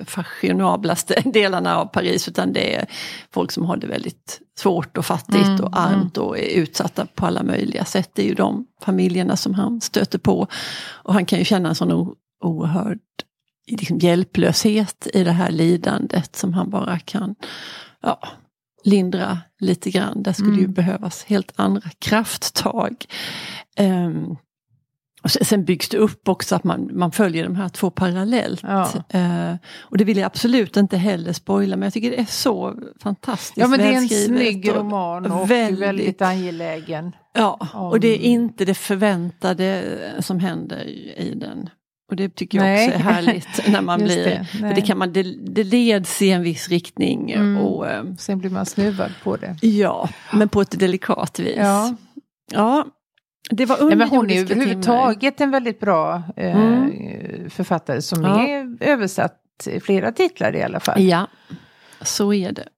fashionablaste 0.07 1.23
delarna 1.25 1.77
av 1.77 1.87
Paris 1.87 2.29
utan 2.29 2.53
det 2.53 2.75
är 2.75 2.87
folk 3.33 3.53
som 3.53 3.65
har 3.65 3.77
det 3.77 3.87
väldigt 3.87 4.41
svårt 4.59 4.97
och 4.99 5.07
fattigt 5.07 5.47
Mm, 5.47 5.65
och 5.65 5.79
armt 5.81 6.19
och 6.19 6.39
är 6.39 6.61
utsatta 6.61 7.07
på 7.15 7.27
alla 7.27 7.43
möjliga 7.43 7.85
sätt. 7.85 8.11
Det 8.15 8.23
är 8.23 8.27
ju 8.27 8.35
de 8.35 8.67
familjerna 8.83 9.37
som 9.37 9.55
han 9.55 9.81
stöter 9.81 10.19
på. 10.19 10.47
Och 11.03 11.15
han 11.15 11.27
kan 11.27 11.39
ju 11.39 11.45
känna 11.45 11.69
en 11.69 11.75
sån 11.75 12.15
oerhörd 12.45 12.99
liksom, 13.67 13.99
hjälplöshet 13.99 15.07
i 15.15 15.25
det 15.25 15.33
här 15.33 15.51
lidandet 15.51 16.37
som 16.37 16.55
han 16.55 16.71
bara 16.71 16.99
kan 16.99 17.35
ja, 18.03 18.21
lindra 18.85 19.39
lite 19.61 19.91
grann. 19.91 20.23
Där 20.23 20.33
skulle 20.33 20.57
ju 20.57 20.59
Mm. 20.61 20.73
behövas 20.73 21.25
helt 21.25 21.53
andra 21.57 21.91
krafttag. 21.99 23.05
Ehm, 23.77 24.37
och 25.23 25.31
sen, 25.31 25.65
byggs 25.65 25.89
det 25.89 25.97
upp 25.97 26.29
också 26.29 26.55
att 26.57 26.65
man, 26.65 26.91
man 26.93 27.13
följer 27.13 27.45
de 27.45 27.57
här 27.57 27.69
två 27.69 27.91
parallellt. 27.91 28.61
Ja. 28.63 28.89
Eh, 29.09 29.55
och 29.81 29.99
det 29.99 30.05
vill 30.05 30.17
jag 30.17 30.27
absolut 30.27 30.77
inte 30.77 30.97
heller 30.97 31.33
spoila 31.33 31.77
men 31.77 31.87
jag 31.87 31.93
tycker 31.93 32.11
det 32.11 32.17
är 32.21 32.25
så 32.25 32.75
fantastiskt 33.03 33.57
ja 33.57 33.67
men 33.69 33.79
det 33.79 33.85
är 33.87 33.93
en 33.93 34.09
snygg 34.09 34.69
roman 34.75 35.33
och 35.33 35.51
väldigt- 35.51 35.81
väldigt, 35.81 36.23
angelägen. 36.23 37.13
Ja, 37.35 37.69
om- 37.75 37.87
och 37.87 38.01
det 38.01 38.09
är 38.09 38.19
inte 38.19 38.65
det 38.65 38.75
förväntade 38.75 39.83
som 40.21 40.41
händer 40.41 40.85
i 41.19 41.33
den. 41.37 41.69
Och 42.11 42.17
det 42.17 42.29
tycker 42.35 42.59
jag 42.59 42.65
Nej. 42.65 42.87
också 42.89 42.99
är 42.99 43.03
härligt 43.13 43.49
när 43.69 43.81
man 43.83 44.05
blir, 44.05 44.25
det, 44.25 44.45
för 44.45 44.75
det, 44.75 44.81
kan 44.81 44.99
man, 44.99 45.13
det, 45.13 45.23
det 45.47 45.65
leds 45.65 46.23
i 46.23 46.31
en 46.31 46.43
viss 46.43 46.69
riktning. 46.69 47.31
Mm. 47.33 47.57
Och, 47.57 47.89
eh, 47.89 48.05
Sen 48.19 48.39
blir 48.39 48.51
man 48.51 48.67
snuvad 48.67 49.13
på 49.23 49.37
det. 49.37 49.57
ja, 49.63 50.09
men 50.33 50.49
på 50.49 50.61
ett 50.61 50.79
delikat 50.81 51.39
vis. 51.39 51.57
Ja. 51.57 51.95
Ja, 52.53 52.87
det 53.51 53.67
var 53.67 53.85
Nej, 53.87 53.97
men 53.97 54.09
hon 54.09 54.31
är 54.31 54.41
överhuvudtaget 54.41 55.41
en 55.41 55.51
väldigt 55.51 55.81
bra 55.81 56.23
eh, 56.37 56.57
Mm. 56.57 57.51
författare 57.51 58.03
som 58.03 58.23
Ja. 58.25 58.47
är 58.49 58.77
översatt 58.81 59.43
flera 59.83 60.13
titlar 60.13 60.57
i 60.57 60.63
alla 60.63 60.81
fall. 60.81 61.03
Ja, 61.03 61.27
så 62.03 62.33
är 62.33 62.53
det. 62.53 62.69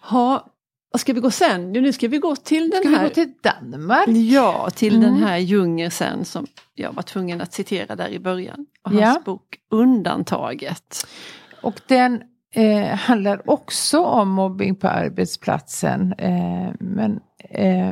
Ha, 0.00 0.46
vad 0.92 1.00
ska 1.00 1.12
vi 1.12 1.20
gå 1.20 1.30
sen? 1.30 1.72
Nu 1.72 1.92
ska 1.92 2.08
vi 2.08 2.18
gå 2.18 2.36
till 2.36 2.70
den 2.70 2.80
Ska 2.80 2.88
vi 2.88 2.94
här 2.96 3.08
gå 3.08 3.14
till 3.14 3.32
Danmark? 3.42 4.08
Ja, 4.08 4.70
till 4.70 4.96
Mm. 4.96 5.10
den 5.10 5.22
här 5.22 5.38
Jungersen 5.38 6.24
som 6.24 6.46
jag 6.74 6.92
var 6.92 7.02
tvungen 7.02 7.40
att 7.40 7.52
citera 7.52 7.96
där 7.96 8.08
i 8.08 8.18
början. 8.18 8.66
och 8.82 8.90
hans 8.90 9.02
Ja. 9.02 9.22
bok 9.24 9.42
Undantaget. 9.70 11.06
Och 11.62 11.80
den 11.88 12.22
eh, 12.54 12.86
handlar 12.96 13.50
också 13.50 14.00
om 14.04 14.28
mobbing 14.28 14.74
på 14.76 14.88
arbetsplatsen. 14.88 16.12
Eh, 16.18 16.70
men 16.80 17.20
eh, 17.50 17.90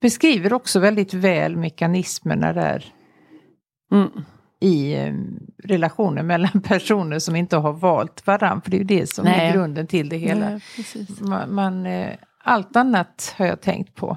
beskriver 0.00 0.52
också 0.52 0.80
väldigt 0.80 1.14
väl 1.14 1.56
mekanismerna 1.56 2.52
där 2.52 2.84
Mm. 3.92 4.08
i 4.60 4.94
eh, 4.94 5.14
relationer 5.64 6.22
mellan 6.22 6.60
personer 6.64 7.18
som 7.18 7.36
inte 7.36 7.56
har 7.56 7.72
valt 7.72 8.26
varandra. 8.26 8.60
För 8.64 8.70
det 8.70 8.76
är 8.76 8.78
ju 8.78 8.84
det 8.84 9.10
som 9.10 9.24
Nej. 9.24 9.48
är 9.48 9.52
grunden 9.52 9.86
till 9.86 10.08
det 10.08 10.16
hela. 10.16 10.60
Precis. 10.76 11.20
Man, 11.20 11.54
man, 11.54 11.86
eh, 11.86 12.10
allt 12.44 12.76
annat 12.76 13.34
har 13.38 13.46
jag 13.46 13.60
tänkt 13.60 13.94
på. 13.94 14.16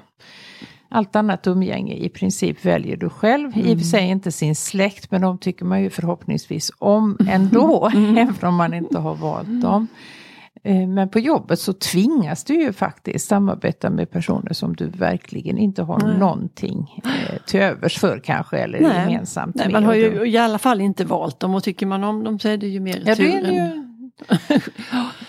Allt 0.88 1.16
annat 1.16 1.46
umgänge 1.46 1.94
i 1.94 2.08
princip 2.08 2.64
väljer 2.64 2.96
du 2.96 3.08
själv. 3.08 3.58
I 3.58 3.74
och 3.74 3.78
för 3.78 3.84
sig 3.86 4.04
inte 4.06 4.32
sin 4.32 4.56
släkt 4.56 5.10
men 5.10 5.20
de 5.20 5.38
tycker 5.38 5.64
man 5.64 5.82
ju 5.82 5.90
förhoppningsvis 5.90 6.70
om 6.78 7.18
ändå. 7.28 7.90
Även 7.94 8.34
om 8.42 8.54
man 8.54 8.74
inte 8.74 8.98
har 8.98 9.14
valt 9.14 9.62
dem. 9.62 9.88
Eh, 10.66 10.88
Men 10.88 11.08
på 11.08 11.18
jobbet 11.18 11.60
så 11.60 11.72
tvingas 11.72 12.44
du 12.44 12.54
ju 12.54 12.72
faktiskt 12.72 13.28
samarbeta 13.28 13.90
med 13.90 14.10
personer 14.10 14.52
som 14.52 14.76
du 14.76 14.86
verkligen 14.86 15.58
inte 15.58 15.82
har 15.82 15.98
Nej. 15.98 16.18
någonting 16.18 17.02
eh, 17.04 17.38
till 17.46 17.60
övers 17.60 17.98
för 17.98 18.18
kanske. 18.24 18.56
Eller 18.58 18.80
Nej. 18.80 18.98
gemensamt 18.98 19.54
Nej, 19.54 19.66
med. 19.66 19.72
man 19.72 19.84
har 19.84 19.94
ju 19.94 20.26
i 20.26 20.36
alla 20.38 20.58
fall 20.58 20.80
inte 20.80 21.04
valt 21.04 21.40
dem 21.40 21.54
och 21.54 21.62
tycker 21.62 21.86
man 21.86 22.04
om 22.04 22.24
dem 22.24 22.38
så 22.38 22.48
är 22.48 22.56
det 22.56 22.66
ju 22.66 22.80
mer 22.80 23.02
Ja, 23.06 23.14
tur 23.14 23.24
det 23.24 23.52
ju 23.52 23.84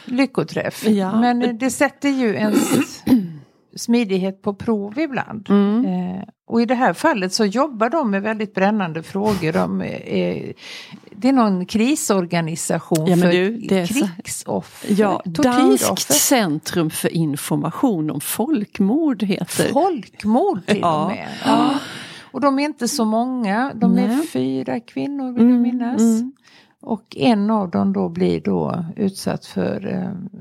lyckoträff. 0.15 0.87
Ja. 0.87 1.19
Men 1.19 1.41
eh, 1.41 1.53
det 1.53 1.69
sätter 1.69 2.09
ju 2.09 2.35
ens 2.35 2.94
smidighet 3.75 4.41
på 4.41 4.53
prov 4.53 4.99
ibland. 4.99 5.49
Mm. 5.49 5.85
Eh, 5.85 6.23
och 6.47 6.61
i 6.61 6.65
det 6.65 6.75
här 6.75 6.93
fallet 6.93 7.33
så 7.33 7.45
jobbar 7.45 7.89
de 7.89 8.11
med 8.11 8.21
väldigt 8.21 8.53
brännande 8.53 9.03
frågor. 9.03 9.53
De 9.53 9.81
är, 9.81 10.53
det 11.11 11.29
är 11.29 11.33
någon 11.33 11.65
krisorganisation 11.65 13.05
Ja, 13.07 13.17
för 13.17 13.31
du, 13.31 13.55
är 13.75 13.85
krigsoffer, 13.87 14.95
Ja, 15.01 15.21
Danskt 15.25 16.13
centrum 16.13 16.89
för 16.89 17.09
information 17.09 18.11
om 18.11 18.21
folkmord 18.21 19.23
heter 19.23 19.67
folkmord 19.73 20.65
till 20.65 20.79
Ja. 20.81 21.03
och 21.03 21.09
med. 21.11 21.27
Ja. 21.45 21.73
Och 22.31 22.41
de 22.41 22.59
är 22.59 22.63
inte 22.63 22.87
så 22.87 23.05
många, 23.05 23.71
de 23.75 23.97
är 23.97 24.07
Nej. 24.07 24.27
fyra 24.27 24.79
kvinnor 24.79 25.33
vill 25.33 25.49
jag 25.49 25.59
minnas. 25.61 26.01
mm. 26.01 26.31
Och 26.81 27.17
en 27.17 27.49
av 27.49 27.69
dem 27.69 27.93
då 27.93 28.09
blir 28.09 28.41
då 28.41 28.85
utsatt 28.95 29.45
för 29.45 29.93
eh, 29.93 30.39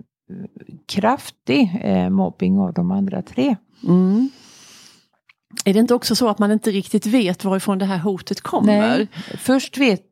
kraftig 0.87 1.81
eh, 1.83 2.11
mobbing 2.11 2.59
av 2.59 2.73
de 2.73 2.91
andra 2.91 3.23
tre. 3.23 3.57
Mm. 3.85 4.31
Är 5.65 5.75
det 5.75 5.81
inte 5.81 5.95
också 5.95 6.17
så 6.17 6.29
att 6.29 6.39
man 6.39 6.53
inte 6.53 6.71
riktigt 6.71 7.07
vet 7.07 7.45
varifrån 7.45 7.79
det 7.79 7.85
här 7.85 7.99
hotet 7.99 8.41
kommer? 8.41 8.81
Nej, 8.81 9.09
först 9.39 9.79
vet 9.79 10.03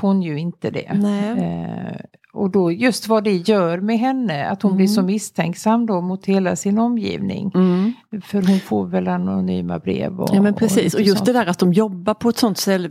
hon 0.00 0.22
ju 0.22 0.38
inte 0.38 0.70
det. 0.70 0.86
Eh, 0.86 2.00
och 2.34 2.50
då 2.50 2.72
just 2.72 3.08
vad 3.08 3.24
det 3.24 3.36
gör 3.48 3.78
med 3.80 3.98
henne, 3.98 4.46
att 4.48 4.62
hon 4.62 4.70
Mm. 4.70 4.76
blir 4.76 4.86
så 4.86 5.02
misstänksam 5.02 5.86
då 5.86 6.00
mot 6.00 6.26
hela 6.26 6.56
sin 6.56 6.78
omgivning. 6.78 7.50
Mm. 7.54 7.92
För 8.24 8.42
hon 8.42 8.60
får 8.60 8.86
väl 8.86 9.08
anonyma 9.08 9.78
brev. 9.78 10.20
Och, 10.20 10.28
Ja 10.32 10.42
men 10.42 10.54
precis, 10.54 10.94
och 10.94 11.00
lite 11.00 11.08
just 11.08 11.18
sånt. 11.18 11.26
det 11.26 11.32
där 11.32 11.46
att 11.46 11.58
de 11.58 11.72
jobbar 11.72 12.14
på 12.14 12.28
ett 12.28 12.38
sånt 12.38 12.58
ställe, 12.58 12.90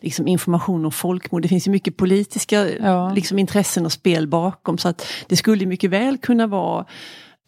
liksom 0.00 0.28
information 0.28 0.84
om 0.84 0.90
folkmord, 0.92 1.42
det 1.42 1.48
finns 1.48 1.66
ju 1.66 1.70
mycket 1.70 1.96
politiska 1.96 2.68
Ja. 2.78 3.12
liksom, 3.14 3.38
intressen 3.38 3.84
och 3.86 3.92
spel 3.92 4.26
bakom 4.28 4.78
så 4.78 4.88
att 4.88 5.06
det 5.28 5.36
skulle 5.36 5.66
mycket 5.66 5.90
väl 5.90 6.18
kunna 6.18 6.46
vara 6.46 6.84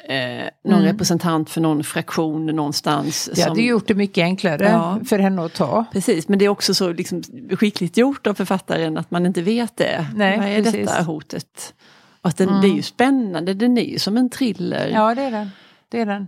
eh, 0.09 0.49
någon 0.65 0.79
Mm. 0.79 0.93
representant 0.93 1.51
för 1.51 1.61
någon 1.61 1.85
fraktion 1.85 2.47
någonstans. 2.47 3.31
Det 3.35 3.43
hade 3.43 3.63
gjort 3.63 3.87
det 3.87 3.95
mycket 3.95 4.23
enklare 4.23 4.65
Ja. 4.65 4.99
för 5.09 5.19
henne 5.19 5.45
att 5.45 5.55
ta. 5.55 5.85
Precis, 5.93 6.29
men 6.29 6.39
det 6.39 6.45
är 6.45 6.49
också 6.49 6.75
så 6.75 6.93
liksom, 6.93 7.23
skickligt 7.51 7.97
gjort 7.97 8.27
av 8.27 8.35
författaren 8.35 8.97
att 8.99 9.11
man 9.11 9.27
inte 9.27 9.43
vet 9.43 9.77
det. 9.77 10.07
Nej, 10.15 10.39
Vad 10.39 10.47
är 10.49 10.63
precis. 10.63 10.87
detta 10.89 11.03
hotet? 11.03 11.75
Och 12.23 12.29
att 12.29 12.37
den, 12.37 12.49
Mm. 12.49 12.61
Det 12.61 12.69
är 12.69 12.75
ju 12.75 12.83
spännande, 12.83 13.55
den 13.55 13.79
är 13.79 13.85
ju 13.85 13.99
som 13.99 14.17
en 14.17 14.31
thriller. 14.31 14.89
Ja 14.89 15.15
det 15.15 15.23
är 15.23 15.31
den. 15.31 15.51
Det 15.89 16.01
är 16.01 16.07
den. 16.07 16.27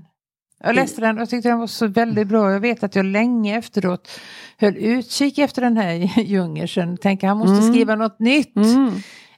Jag 0.64 0.74
läste 0.74 1.00
den 1.00 1.18
och 1.18 1.28
tyckte 1.28 1.48
den 1.48 1.58
var 1.58 1.66
så 1.66 1.86
väldigt 1.86 2.28
bra. 2.28 2.52
Jag 2.52 2.60
vet 2.60 2.82
att 2.84 2.94
jag 2.96 3.06
länge 3.06 3.58
efteråt 3.58 4.10
höll 4.58 4.76
utkik 4.76 5.38
efter 5.38 5.62
den 5.62 5.76
här 5.76 5.92
Jungersen. 6.22 6.96
Tänker 6.96 7.26
han 7.28 7.38
måste 7.38 7.52
Mm. 7.62 7.72
skriva 7.72 7.94
något 7.94 8.18
nytt. 8.18 8.56
Mm. 8.56 8.86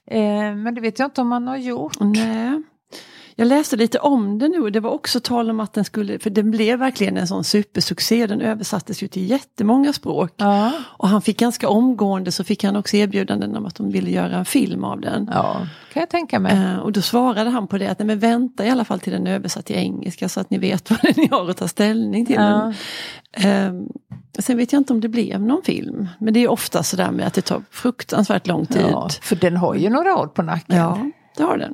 Eh, 0.07 0.55
men 0.55 0.75
det 0.75 0.81
vet 0.81 0.99
jag 0.99 1.05
inte 1.07 1.21
om 1.21 1.31
han 1.31 1.47
har 1.47 1.57
gjort. 1.57 1.99
Nej. 1.99 2.61
Jag 3.43 3.47
läste 3.47 3.75
lite 3.75 3.99
om 3.99 4.39
den 4.39 4.51
nu 4.51 4.59
och 4.59 4.71
det 4.71 4.79
var 4.79 4.89
också 4.89 5.19
tal 5.19 5.49
om 5.49 5.59
att 5.59 5.73
den 5.73 5.85
skulle, 5.85 6.19
för 6.19 6.29
den 6.29 6.51
blev 6.51 6.79
verkligen 6.79 7.17
en 7.17 7.27
sån 7.27 7.43
supersuccé, 7.43 8.27
den 8.27 8.41
översattes 8.41 9.03
ju 9.03 9.07
till 9.07 9.29
jättemånga 9.29 9.93
språk. 9.93 10.33
Ja. 10.37 10.71
Och 10.81 11.09
han 11.09 11.21
fick 11.21 11.39
ganska 11.39 11.69
omgående 11.69 12.31
så 12.31 12.43
fick 12.43 12.63
han 12.63 12.75
också 12.75 12.97
erbjudanden 12.97 13.57
om 13.57 13.65
att 13.65 13.75
de 13.75 13.91
ville 13.91 14.11
göra 14.11 14.35
en 14.35 14.45
film 14.45 14.83
av 14.83 15.01
den. 15.01 15.29
ja, 15.33 15.67
kan 15.93 15.99
jag 15.99 16.09
tänka 16.09 16.39
mig. 16.39 16.53
Eh, 16.53 16.77
och 16.77 16.91
då 16.91 17.01
svarade 17.01 17.49
han 17.49 17.67
på 17.67 17.77
det 17.77 17.87
att 17.87 17.99
nej, 17.99 18.05
men 18.05 18.19
vänta 18.19 18.65
i 18.65 18.69
alla 18.69 18.85
fall 18.85 18.99
till 18.99 19.13
den 19.13 19.27
är 19.27 19.35
översatt 19.35 19.65
till 19.65 19.75
engelska 19.75 20.29
så 20.29 20.39
att 20.39 20.49
ni 20.49 20.57
vet 20.57 20.89
vad 20.89 21.17
ni 21.17 21.27
har 21.27 21.49
att 21.49 21.57
ta 21.57 21.67
ställning 21.67 22.25
till. 22.25 22.35
Ja. 22.35 22.73
Eh, 23.31 23.73
sen 24.39 24.57
vet 24.57 24.73
jag 24.73 24.79
inte 24.79 24.93
om 24.93 25.01
det 25.01 25.09
blev 25.09 25.41
någon 25.41 25.63
film. 25.63 26.09
Men 26.19 26.33
det 26.33 26.39
är 26.39 26.47
ofta 26.47 26.83
sådär 26.83 27.11
med 27.11 27.27
att 27.27 27.33
det 27.33 27.41
tar 27.41 27.61
fruktansvärt 27.71 28.47
lång 28.47 28.65
tid. 28.65 28.85
Ja, 28.91 29.09
för 29.21 29.35
den 29.35 29.57
har 29.57 29.75
ju 29.75 29.89
några 29.89 30.15
år 30.15 30.27
på 30.27 30.41
nacken. 30.41 30.77
Ja, 30.77 31.11
det 31.37 31.43
har 31.43 31.57
den. 31.57 31.73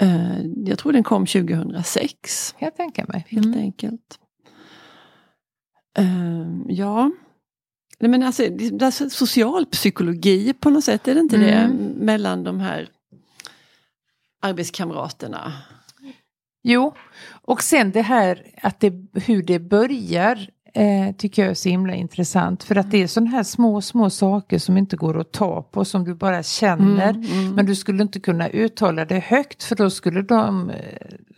Eh, 0.00 0.40
jag 0.56 0.78
tror 0.78 0.92
den 0.92 1.02
kom 1.04 1.26
2006, 1.26 2.54
Kan 2.58 2.66
jag 2.66 2.76
tänka 2.76 3.04
mig. 3.08 3.26
helt 3.28 3.46
Mm. 3.46 3.58
enkelt. 3.58 4.18
Eh, 5.98 6.46
ja, 6.68 7.10
Nej, 8.02 8.10
men 8.10 8.22
alltså, 8.22 8.42
det 8.42 8.70
det 8.70 8.84
är 8.86 9.08
socialpsykologi 9.08 10.52
på 10.52 10.70
något 10.70 10.84
sätt, 10.84 11.08
är 11.08 11.14
det 11.14 11.20
inte 11.20 11.36
det? 11.36 11.52
Mm. 11.52 11.76
Mellan 11.96 12.44
de 12.44 12.60
här 12.60 12.88
arbetskamraterna. 14.42 15.52
Jo, 16.62 16.94
och 17.42 17.62
sen 17.62 17.90
det 17.90 18.02
här 18.02 18.46
att 18.62 18.80
det, 18.80 18.92
hur 19.14 19.42
det 19.42 19.58
börjar 19.58 20.48
eh, 20.74 21.14
tycker 21.16 21.42
jag 21.42 21.50
är 21.50 21.54
så 21.54 21.68
himla 21.68 21.94
intressant. 21.94 22.62
För 22.64 22.76
att 22.76 22.90
det 22.90 23.02
är 23.02 23.06
sådana 23.06 23.30
här 23.30 23.42
små, 23.42 23.80
små 23.80 24.10
saker 24.10 24.58
som 24.58 24.76
inte 24.76 24.96
går 24.96 25.20
att 25.20 25.32
ta 25.32 25.62
på, 25.62 25.84
som 25.84 26.04
du 26.04 26.14
bara 26.14 26.42
känner. 26.42 27.10
Mm, 27.10 27.32
mm. 27.32 27.54
Men 27.54 27.66
du 27.66 27.74
skulle 27.74 28.02
inte 28.02 28.20
kunna 28.20 28.48
uttala 28.48 29.04
det 29.04 29.18
högt 29.18 29.62
för 29.62 29.76
då 29.76 29.90
skulle 29.90 30.22
de 30.22 30.70
eh, 30.70 30.76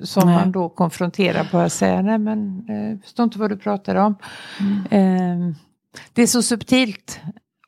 som 0.02 0.26
Nej. 0.26 0.34
man 0.34 0.52
då 0.52 0.68
konfronterar 0.68 1.48
bara 1.52 1.68
säga 1.68 2.02
nej 2.02 2.18
men 2.18 2.66
eh, 2.68 2.90
jag 2.90 3.02
förstår 3.02 3.24
inte 3.24 3.38
vad 3.38 3.50
du 3.50 3.56
pratar 3.56 3.94
om. 3.94 4.14
Mm. 4.60 5.48
Eh, 5.50 5.54
det 6.12 6.22
är 6.22 6.26
så 6.26 6.42
subtilt. 6.42 7.20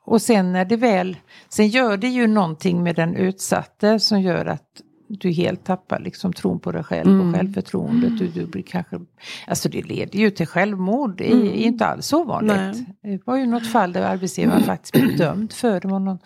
Och 0.07 0.23
sen 0.23 0.53
när 0.53 0.65
det 0.65 0.77
väl, 0.77 1.17
sen 1.49 1.69
gör 1.69 1.97
det 1.97 2.09
ju 2.09 2.27
någonting 2.27 2.83
med 2.83 2.97
den 2.97 3.17
utsatte 3.17 4.01
som 4.01 4.21
gör 4.21 4.47
att 4.47 4.81
du 5.09 5.31
helt 5.31 5.65
tappar 5.65 6.01
liksom 6.01 6.33
tron 6.33 6.61
på 6.61 6.73
dig 6.73 6.85
själv 6.85 7.11
Mm. 7.11 7.29
och 7.29 7.35
självförtroendet. 7.35 8.19
Du, 8.19 8.27
du 8.29 8.47
blir 8.47 8.63
kanske, 8.63 9.01
alltså 9.47 9.69
det 9.69 9.83
leder 9.83 10.19
ju 10.19 10.31
till 10.31 10.47
självmord, 10.47 11.17
det 11.19 11.29
är 11.33 11.35
Mm. 11.35 11.47
inte 11.55 11.87
alls 11.87 12.13
ovanligt. 12.13 12.87
Det 13.03 13.27
var 13.27 13.37
ju 13.37 13.47
något 13.47 13.67
fall 13.67 13.93
där 13.93 14.03
arbetsgivaren 14.03 14.63
faktiskt 14.63 14.93
blev 14.95 15.17
dömd 15.17 15.53
för, 15.53 15.81
det 15.81 15.89
var 15.89 15.99
någon 16.01 16.19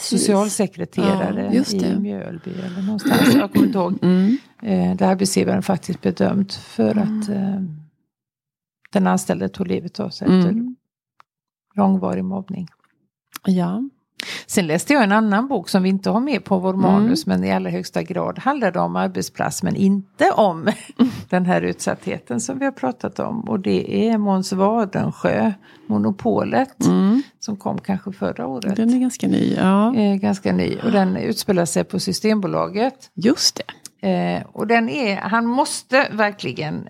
socialsekreterare 0.00 1.50
Ja, 1.72 1.78
i 1.78 1.98
Mjölby 2.00 2.50
eller 2.50 2.82
någonstans, 2.82 3.34
jag 3.34 3.52
kommer 3.52 3.66
inte 3.66 3.78
ihåg. 3.78 3.98
Mm. 4.02 4.36
Eh, 4.62 4.96
där 4.96 5.06
arbetsgivaren 5.06 5.62
faktiskt 5.62 6.00
blev 6.00 6.14
dömd 6.14 6.52
för 6.52 6.90
att 6.98 7.28
eh, 7.28 7.60
den 8.92 9.06
anställde 9.06 9.48
tog 9.48 9.66
livet 9.68 10.00
av 10.00 10.10
sig 10.10 10.24
efter 10.28 10.50
Mm. 10.50 10.76
långvarig 11.74 12.24
mobbning. 12.24 12.68
Ja. 13.46 13.82
Sen 14.46 14.66
läste 14.66 14.92
jag 14.92 15.02
en 15.02 15.12
annan 15.12 15.48
bok 15.48 15.68
som 15.68 15.82
vi 15.82 15.88
inte 15.88 16.10
har 16.10 16.20
med 16.20 16.44
på 16.44 16.58
vår 16.58 16.74
Mm. 16.74 16.80
manus 16.82 17.26
men 17.26 17.44
i 17.44 17.52
allra 17.52 17.70
högsta 17.70 18.02
grad 18.02 18.38
handlade 18.38 18.80
om 18.80 18.96
arbetsplats 18.96 19.62
men 19.62 19.76
inte 19.76 20.30
om 20.30 20.68
den 21.28 21.46
här 21.46 21.62
utsattheten 21.62 22.40
som 22.40 22.58
vi 22.58 22.64
har 22.64 22.72
pratat 22.72 23.18
om. 23.18 23.40
Och 23.40 23.60
det 23.60 24.08
är 24.08 24.18
Måns 24.18 24.52
Wadensjö, 24.52 25.52
Monopolet, 25.86 26.86
Mm. 26.86 27.22
som 27.38 27.56
kom 27.56 27.78
kanske 27.78 28.12
förra 28.12 28.46
året. 28.46 28.76
Den 28.76 28.94
är 28.94 28.98
ganska 28.98 29.28
ny. 29.28 29.54
Ja, 29.54 29.94
Eh, 29.96 30.14
ganska 30.16 30.52
ny 30.52 30.76
och 30.84 30.92
den 30.92 31.16
utspelar 31.16 31.64
sig 31.64 31.84
på 31.84 31.98
Systembolaget. 31.98 33.10
just 33.14 33.56
det. 34.00 34.08
Eh, 34.08 34.42
och 34.52 34.66
den 34.66 34.88
är, 34.88 35.16
han 35.16 35.46
måste 35.46 36.08
verkligen 36.12 36.88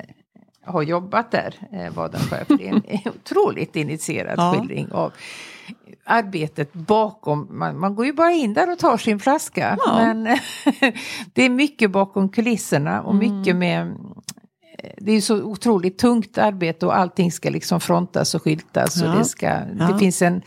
ha 0.66 0.82
jobbat 0.82 1.30
där, 1.30 1.54
eh, 1.72 1.94
Wadensjö, 1.94 2.44
för 2.44 2.56
det 2.58 2.68
är 2.68 2.72
en 2.72 2.82
otroligt 3.14 3.76
initierad 3.76 4.34
Ja. 4.36 4.52
skildring 4.54 4.92
av 4.92 5.12
arbetet 6.04 6.72
bakom, 6.72 7.48
man, 7.58 7.78
man 7.78 7.94
går 7.94 8.06
ju 8.06 8.12
bara 8.12 8.30
in 8.32 8.54
där 8.54 8.72
och 8.72 8.78
tar 8.78 8.96
sin 8.96 9.18
flaska, 9.20 9.76
Ja. 9.86 9.92
men 9.96 10.22
det 11.32 11.42
är 11.42 11.50
mycket 11.50 11.90
bakom 11.90 12.28
kulisserna 12.28 13.02
och 13.02 13.14
Mm. 13.14 13.36
mycket 13.38 13.56
med 13.56 13.96
det 14.98 15.12
är 15.12 15.20
så 15.20 15.42
otroligt 15.42 15.98
tungt 15.98 16.38
arbete 16.38 16.86
och 16.86 16.98
allting 16.98 17.32
ska 17.32 17.50
liksom 17.50 17.80
frontas 17.80 18.34
och 18.34 18.42
skyltas 18.42 18.96
Ja. 19.02 19.12
och 19.12 19.18
det 19.18 19.24
ska, 19.24 19.46
Ja. 19.46 19.86
det 19.92 19.98
finns 19.98 20.22
en, 20.22 20.42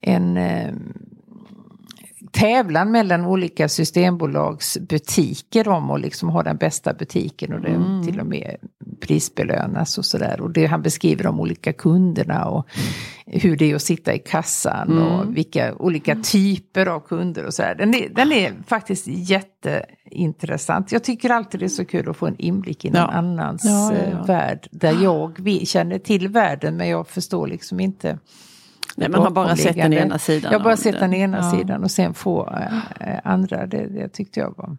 en 0.00 0.36
eh, 0.36 0.74
tävlan 2.32 2.90
mellan 2.90 3.24
olika 3.24 3.68
systembolags 3.68 4.78
butiker 4.78 5.68
om 5.68 5.90
att 5.90 6.00
liksom 6.00 6.28
ha 6.28 6.42
den 6.42 6.56
bästa 6.56 6.94
butiken 6.94 7.52
och 7.52 7.60
det 7.60 7.68
Mm. 7.68 8.02
till 8.06 8.20
och 8.20 8.26
med 8.26 8.56
prisbelönas 9.06 9.98
och 9.98 10.04
sådär. 10.04 10.40
Och 10.40 10.50
det 10.50 10.66
han 10.66 10.82
beskriver 10.82 11.24
de 11.24 11.40
olika 11.40 11.72
kunderna 11.72 12.44
och 12.44 12.66
hur 13.26 13.56
det 13.56 13.70
är 13.70 13.74
att 13.74 13.82
sitta 13.82 14.14
i 14.14 14.18
kassan 14.18 14.90
Mm. 14.90 15.02
och 15.02 15.36
vilka 15.36 15.74
olika 15.74 16.14
typer 16.16 16.86
av 16.86 17.00
kunder 17.00 17.44
och 17.46 17.54
sådär. 17.54 17.74
Den 17.74 17.94
är, 17.94 18.08
den 18.08 18.32
är 18.32 18.52
faktiskt 18.66 19.06
jätteintressant. 19.06 20.92
Jag 20.92 21.04
tycker 21.04 21.30
alltid 21.30 21.60
det 21.60 21.66
är 21.66 21.68
så 21.68 21.84
kul 21.84 22.08
att 22.10 22.16
få 22.16 22.26
en 22.26 22.36
inblick 22.38 22.84
i 22.84 22.90
någon 22.90 23.00
Ja. 23.00 23.06
annans 23.08 23.64
Ja, 23.64 23.92
ja, 23.92 23.98
eh, 23.98 24.24
värld. 24.26 24.68
Där 24.70 25.02
jag 25.02 25.38
känner 25.64 25.98
till 25.98 26.28
världen 26.28 26.76
men 26.76 26.88
jag 26.88 27.08
förstår 27.08 27.46
liksom 27.46 27.80
inte 27.80 28.18
Nej, 28.96 29.08
man 29.08 29.20
har 29.22 29.30
bara 29.30 29.56
sett 29.56 29.76
den 29.76 29.92
ena 29.92 30.18
sidan. 30.18 30.52
Jag 30.52 30.58
har 30.58 30.64
bara 30.64 30.76
sett 30.76 31.00
den 31.00 31.14
ena 31.14 31.36
Ja. 31.36 31.50
sidan 31.58 31.84
och 31.84 31.90
sen 31.90 32.14
få 32.14 32.48
äh, 33.00 33.18
andra. 33.24 33.66
Det, 33.66 33.86
det 33.88 34.08
tyckte 34.08 34.40
jag 34.40 34.54
var 34.56 34.76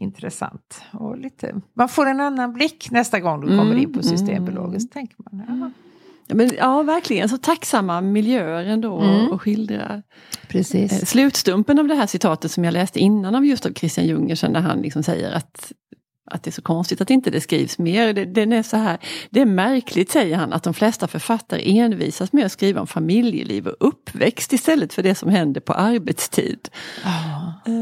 intressant. 0.00 0.82
Och 0.92 1.18
lite, 1.18 1.54
man 1.76 1.88
får 1.88 2.06
en 2.06 2.20
annan 2.20 2.52
blick 2.52 2.90
nästa 2.90 3.20
gång 3.20 3.40
du 3.40 3.46
kommer 3.46 3.62
Mm, 3.62 3.78
in 3.78 3.92
på 3.92 4.00
mm, 4.00 4.02
Systembolaget. 4.02 4.82
Så 4.82 4.88
tänker 4.88 5.16
man, 5.18 5.42
ja, 5.48 5.70
Ja, 6.26 6.34
men, 6.36 6.50
ja, 6.58 6.82
verkligen. 6.82 7.28
Så 7.28 7.38
tacksamma 7.38 8.00
miljöer 8.00 8.64
ändå 8.64 9.00
Mm. 9.00 9.28
och 9.32 9.42
skildrar. 9.42 9.94
Eh, 9.96 10.48
precis. 10.48 11.08
Slutstumpen 11.08 11.78
av 11.78 11.88
det 11.88 11.94
här 11.94 12.06
citatet 12.06 12.50
som 12.50 12.64
jag 12.64 12.72
läste 12.72 12.98
innan 13.00 13.34
av 13.34 13.44
just 13.46 13.66
av 13.66 13.70
Christian 13.72 14.06
Jungersen 14.06 14.52
där 14.52 14.60
han 14.60 14.78
liksom 14.82 15.02
säger 15.02 15.32
att 15.32 15.72
att 16.32 16.42
det 16.42 16.50
är 16.50 16.52
så 16.52 16.62
konstigt 16.62 17.00
att 17.00 17.10
inte 17.10 17.30
det 17.30 17.40
skrivs 17.40 17.78
mer. 17.78 18.12
Det, 18.12 18.24
den 18.24 18.52
är 18.52 18.62
så 18.62 18.76
här, 18.76 18.98
det 19.30 19.40
är 19.40 19.46
märkligt 19.46 20.10
säger 20.10 20.36
han 20.36 20.52
att 20.52 20.62
de 20.62 20.74
flesta 20.74 21.08
författare 21.08 21.78
envisas 21.78 22.32
med 22.32 22.46
att 22.46 22.52
skriva 22.52 22.80
om 22.80 22.86
familjeliv 22.86 23.66
och 23.66 23.76
uppväxt 23.88 24.52
istället 24.52 24.92
för 24.92 25.02
det 25.02 25.14
som 25.14 25.28
händer 25.30 25.60
på 25.60 25.72
arbetstid. 25.72 26.68
Eh, 27.04 27.72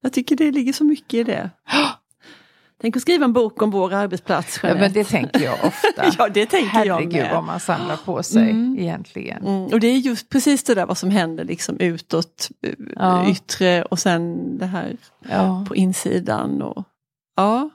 Jag 0.00 0.12
tycker 0.12 0.36
det 0.36 0.50
ligger 0.50 0.72
så 0.72 0.84
mycket 0.84 1.14
i 1.14 1.24
det. 1.24 1.50
Tänk 2.82 2.96
att 2.96 3.02
skriva 3.02 3.24
en 3.24 3.32
bok 3.32 3.62
om 3.62 3.70
vår 3.70 3.92
arbetsplats, 3.94 4.60
Ja, 4.62 4.74
men 4.74 4.92
det 4.92 5.04
tänker 5.04 5.40
jag 5.40 5.54
ofta. 5.64 6.04
Ja, 6.18 6.28
det 6.28 6.46
tänker 6.46 6.84
jag 6.84 6.94
Herregud 6.94 7.12
med. 7.22 7.30
vad 7.34 7.44
man 7.44 7.60
samlar 7.60 7.96
på 7.96 8.22
sig 8.22 8.50
Mm. 8.50 8.76
egentligen. 8.78 9.46
Mm, 9.46 9.64
och 9.64 9.80
det 9.80 9.86
är 9.86 9.96
just 9.96 10.28
precis 10.28 10.62
det 10.64 10.74
där 10.74 10.86
vad 10.86 10.98
som 10.98 11.10
händer 11.10 11.44
liksom 11.44 11.76
utåt, 11.80 12.48
eh, 12.66 12.72
Ja. 12.96 13.30
yttre 13.30 13.82
och 13.82 13.98
sen 13.98 14.58
det 14.58 14.66
här 14.66 14.96
Ja. 15.28 15.64
på 15.68 15.76
insidan. 15.76 16.62
Och, 16.62 16.84
ja, 17.36 17.70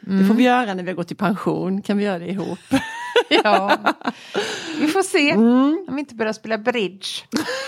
det 0.00 0.24
får 0.24 0.34
vi 0.34 0.42
göra 0.42 0.74
när 0.74 0.82
vi 0.82 0.88
har 0.90 0.96
gått 0.96 1.12
i 1.12 1.14
pension, 1.14 1.82
kan 1.82 1.98
vi 1.98 2.04
göra 2.04 2.18
det 2.18 2.28
ihop. 2.30 2.58
ja. 3.44 3.78
Vi 4.80 4.88
får 4.88 5.02
se. 5.02 5.30
Mm. 5.30 5.84
Om 5.88 5.94
vi 5.94 6.00
inte 6.00 6.14
börjar 6.14 6.32
spela 6.32 6.58
bridge. 6.58 7.06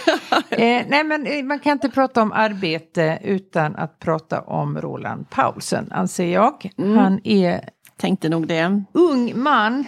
eh, 0.51 0.87
nej 0.89 1.05
men 1.05 1.27
eh, 1.27 1.45
man 1.45 1.59
kan 1.59 1.73
inte 1.73 1.89
prata 1.89 2.23
om 2.23 2.33
arbete 2.33 3.19
utan 3.25 3.77
att 3.77 3.99
prata 3.99 4.41
om 4.41 4.81
Roland 4.81 5.31
Paulsen 5.31 5.93
anser 5.93 6.27
jag. 6.27 6.71
Mm. 6.79 6.97
Han 6.97 7.21
är 7.25 7.61
Tänkte 7.97 8.29
nog 8.29 8.47
det. 8.47 8.85
ung 8.93 9.43
man, 9.43 9.85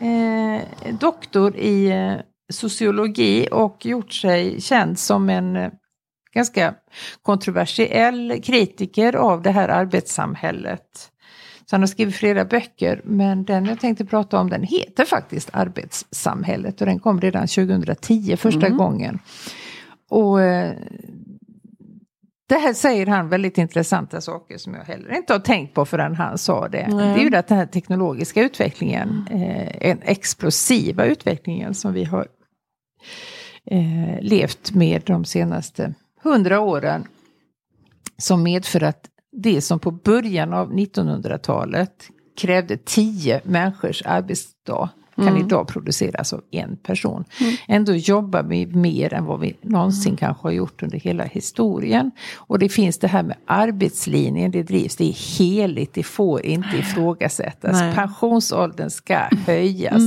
eh, 0.00 0.62
doktor 1.00 1.56
i 1.56 1.90
eh, 1.90 2.14
sociologi 2.52 3.48
och 3.52 3.86
gjort 3.86 4.12
sig 4.12 4.60
känd 4.60 4.98
som 4.98 5.30
en 5.30 5.70
ganska 6.34 6.74
kontroversiell 7.22 8.42
kritiker 8.42 9.16
av 9.16 9.42
det 9.42 9.50
här 9.50 9.68
arbetssamhället. 9.68 11.11
Så 11.72 11.76
han 11.76 11.82
har 11.82 11.86
skrivit 11.86 12.14
flera 12.14 12.44
böcker 12.44 13.00
men 13.04 13.44
den 13.44 13.64
jag 13.66 13.80
tänkte 13.80 14.04
prata 14.04 14.40
om 14.40 14.50
den 14.50 14.62
heter 14.62 15.04
faktiskt 15.04 15.50
Arbetssamhället 15.52 16.80
och 16.80 16.86
den 16.86 16.98
kom 16.98 17.20
redan 17.20 17.46
2010 17.46 18.36
första 18.36 18.66
Mm. 18.66 18.78
gången. 18.78 19.18
Och 20.10 20.42
eh, 20.42 20.74
det 22.48 22.54
här 22.54 22.74
säger 22.74 23.06
han 23.06 23.28
väldigt 23.28 23.58
intressanta 23.58 24.20
saker 24.20 24.58
som 24.58 24.74
jag 24.74 24.84
heller 24.84 25.16
inte 25.16 25.32
har 25.32 25.40
tänkt 25.40 25.74
på 25.74 25.84
förrän 25.84 26.14
han 26.14 26.38
sa 26.38 26.68
det. 26.68 26.88
Nej. 26.88 27.14
Det 27.14 27.20
är 27.20 27.30
ju 27.30 27.36
att 27.36 27.48
den 27.48 27.58
här 27.58 27.66
teknologiska 27.66 28.42
utvecklingen, 28.42 29.26
eh, 29.30 29.90
en 29.90 29.98
explosiva 30.02 31.04
utvecklingen 31.04 31.74
som 31.74 31.92
vi 31.92 32.04
har 32.04 32.26
eh, 33.70 34.20
levt 34.20 34.74
med 34.74 35.02
de 35.06 35.24
senaste 35.24 35.94
hundra 36.22 36.60
åren. 36.60 37.04
Som 38.18 38.42
medför 38.42 38.82
att 38.82 39.08
det 39.32 39.60
som 39.60 39.78
på 39.78 39.90
början 39.90 40.52
av 40.52 40.72
1900-talet 40.72 42.08
krävde 42.36 42.76
tio 42.76 43.40
människors 43.44 44.02
arbetsdag 44.04 44.88
kan 45.16 45.28
Mm. 45.28 45.46
idag 45.46 45.68
produceras 45.68 46.32
av 46.32 46.40
en 46.50 46.76
person. 46.76 47.24
Mm. 47.40 47.54
Ändå 47.68 47.94
jobbar 47.94 48.42
vi 48.42 48.66
mer 48.66 49.14
än 49.14 49.24
vad 49.24 49.40
vi 49.40 49.56
någonsin 49.62 50.16
kanske 50.16 50.42
har 50.42 50.52
gjort 50.52 50.82
under 50.82 50.98
hela 50.98 51.24
historien. 51.24 52.10
Och 52.36 52.58
det 52.58 52.68
finns 52.68 52.98
det 52.98 53.08
här 53.08 53.22
med 53.22 53.36
arbetslinjen, 53.46 54.50
det 54.50 54.62
drivs, 54.62 54.96
det 54.96 55.08
är 55.08 55.38
heligt, 55.38 55.94
det 55.94 56.02
får 56.02 56.46
inte 56.46 56.76
ifrågasättas. 56.76 57.72
Nej. 57.72 57.94
Pensionsåldern 57.94 58.90
ska 58.90 59.18
höjas. 59.46 60.02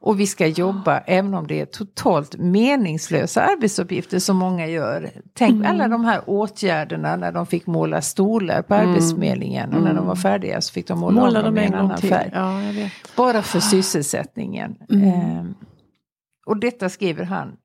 Och 0.00 0.20
vi 0.20 0.26
ska 0.26 0.46
jobba 0.46 0.98
även 0.98 1.34
om 1.34 1.46
det 1.46 1.60
är 1.60 1.66
totalt 1.66 2.36
meningslösa 2.38 3.42
arbetsuppgifter 3.42 4.18
som 4.18 4.36
många 4.36 4.66
gör. 4.66 5.10
Tänk 5.34 5.50
Mm. 5.54 5.66
alla 5.70 5.88
de 5.88 6.04
här 6.04 6.20
åtgärderna 6.26 7.16
när 7.16 7.32
de 7.32 7.46
fick 7.46 7.66
måla 7.66 8.02
stolar 8.02 8.62
på 8.62 8.74
Arbetsförmedlingen 8.74 9.74
och 9.74 9.82
när 9.82 9.94
de 9.94 10.06
var 10.06 10.14
färdiga 10.16 10.60
så 10.60 10.72
fick 10.72 10.88
de 10.88 10.98
måla, 10.98 11.20
Måla 11.20 11.42
dem 11.42 11.58
i 11.58 11.64
en 11.64 11.74
annan 11.74 11.98
till. 12.00 12.08
färg. 12.08 12.30
Ja. 12.34 12.60
Bara 13.16 13.42
för 13.42 13.60
sysselsättningen. 13.60 14.76
Mm. 14.90 15.04
Ehm, 15.14 15.54
och 16.46 16.56
detta 16.60 16.88
skriver 16.88 17.24
han 17.24 17.56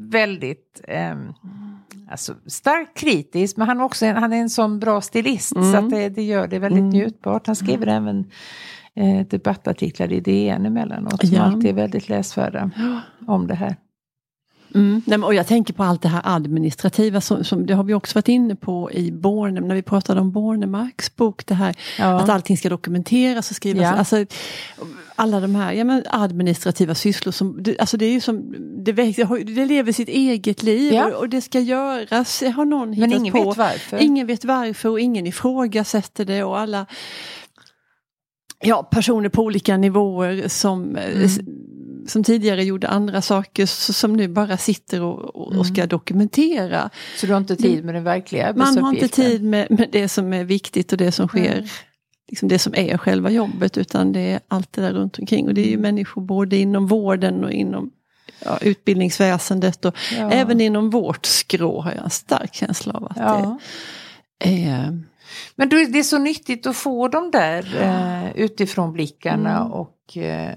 väldigt 0.00 0.80
ehm, 0.88 1.32
alltså, 2.10 2.34
starkt 2.46 2.96
kritiskt 2.98 3.56
men 3.56 3.68
han, 3.68 3.80
också 3.80 4.06
han 4.06 4.32
är 4.32 4.36
en 4.40 4.50
sån 4.50 4.78
bra 4.78 5.00
stilist 5.00 5.48
så 5.48 5.58
Mm. 5.60 5.84
att 5.84 5.90
det, 5.90 6.08
det 6.08 6.22
gör 6.22 6.46
det 6.46 6.58
väldigt 6.58 6.78
Mm. 6.80 6.90
njutbart. 6.90 7.46
Han 7.46 7.56
skriver 7.56 7.86
även 7.86 8.24
eh, 8.96 9.26
debattartiklar 9.26 10.12
i 10.12 10.20
DN 10.20 10.66
emellanåt 10.66 11.20
som 11.26 11.36
Ja. 11.36 11.42
alltid 11.42 11.66
är 11.70 11.72
väldigt 11.74 12.08
läsvärda 12.08 12.70
om 13.26 13.46
det 13.46 13.54
här. 13.54 13.76
Mm. 14.74 15.02
Nej, 15.06 15.18
men, 15.18 15.24
och 15.24 15.34
jag 15.34 15.46
tänker 15.46 15.74
på 15.74 15.82
allt 15.82 16.02
det 16.02 16.08
här 16.08 16.20
administrativa, 16.24 17.20
som, 17.20 17.44
som, 17.44 17.66
det 17.66 17.74
har 17.74 17.84
vi 17.84 17.94
också 17.94 18.14
varit 18.18 18.28
inne 18.28 18.56
på 18.56 18.92
i 18.92 19.12
Borne, 19.12 19.60
när 19.60 19.74
vi 19.74 19.82
pratade 19.82 20.20
om 20.20 20.32
Bornemarks 20.32 21.16
bok, 21.16 21.46
det 21.46 21.54
här 21.54 21.76
Ja. 21.98 22.20
att 22.20 22.28
allting 22.28 22.56
ska 22.56 22.68
dokumenteras 22.68 23.50
och 23.50 23.56
skrivas. 23.56 23.82
Ja. 23.82 23.92
Alltså, 23.92 24.26
alla 25.16 25.40
de 25.40 25.54
här 25.54 25.72
ja, 25.72 25.84
men 25.84 26.02
administrativa 26.10 26.94
sysslor, 26.94 27.32
som, 27.32 27.62
det, 27.62 27.78
alltså 27.78 27.96
det 27.96 28.04
är 28.06 28.12
ju 28.12 28.20
som, 28.20 28.54
det, 28.84 28.92
det 28.92 29.64
lever 29.66 29.92
sitt 29.92 30.08
eget 30.08 30.62
liv 30.62 30.92
Ja. 30.92 31.06
och, 31.06 31.12
och 31.12 31.28
det 31.28 31.40
ska 31.40 31.60
göras, 31.60 32.42
har 32.56 32.64
någon 32.64 32.92
hittat 32.92 33.08
Men 33.10 33.18
ingen 33.18 33.32
på. 33.32 33.48
vet 33.48 33.56
varför. 33.58 33.98
Ingen 34.02 34.26
vet 34.26 34.44
varför 34.44 34.88
och 34.88 35.00
ingen 35.00 35.26
ifrågasätter 35.26 36.24
det 36.24 36.44
och 36.44 36.58
alla 36.58 36.86
ja, 38.64 38.82
personer 38.82 39.28
på 39.28 39.42
olika 39.42 39.76
nivåer 39.76 40.48
som, 40.48 40.96
eh, 40.96 41.14
Mm. 41.14 41.28
som 42.06 42.24
tidigare 42.24 42.64
gjorde 42.64 42.88
andra 42.88 43.22
saker 43.22 43.66
som 43.92 44.12
nu 44.12 44.28
bara 44.28 44.56
sitter 44.56 45.02
och, 45.02 45.36
och, 45.36 45.52
och 45.56 45.66
ska 45.66 45.86
dokumentera. 45.86 46.90
Så 47.16 47.26
du 47.26 47.32
har 47.32 47.40
inte 47.40 47.56
tid 47.56 47.84
med 47.84 47.94
den 47.94 48.04
verkliga 48.04 48.52
Man 48.56 48.78
har 48.78 48.92
inte 48.94 49.08
tid 49.08 49.42
med, 49.42 49.66
med 49.70 49.88
det 49.92 50.08
som 50.08 50.32
är 50.32 50.44
viktigt 50.44 50.92
och 50.92 50.98
det 50.98 51.12
som 51.12 51.28
sker, 51.28 51.52
Mm. 51.56 51.64
liksom 52.28 52.48
det 52.48 52.58
som 52.58 52.74
är 52.76 52.98
själva 52.98 53.30
jobbet 53.30 53.78
utan 53.78 54.12
det 54.12 54.20
är 54.20 54.40
allt 54.48 54.72
det 54.72 54.80
där 54.82 54.92
runt 54.92 55.18
omkring. 55.18 55.48
Och 55.48 55.54
det 55.54 55.66
är 55.66 55.70
ju 55.70 55.78
människor 55.78 56.22
både 56.22 56.56
inom 56.56 56.86
vården 56.86 57.44
och 57.44 57.52
inom 57.52 57.90
ja, 58.44 58.58
utbildningsväsendet 58.60 59.84
och 59.84 59.94
Ja. 60.18 60.30
även 60.30 60.60
inom 60.60 60.90
vårt 60.90 61.26
skrå 61.26 61.80
har 61.80 61.92
jag 61.92 62.04
en 62.04 62.10
stark 62.10 62.54
känsla 62.54 62.92
av 62.92 63.04
att 63.04 63.16
Ja. 63.16 63.58
det 64.38 64.64
är 64.64 65.02
Men 65.56 65.68
är 65.68 65.86
det 65.86 65.98
är 65.98 66.02
så 66.02 66.18
nyttigt 66.18 66.66
att 66.66 66.76
få 66.76 67.08
de 67.08 67.30
där 67.30 67.76
eh, 67.82 68.36
utifrån 68.36 68.92
blickarna 68.92 69.56
Mm. 69.60 69.72
och 69.72 70.16
eh, 70.16 70.54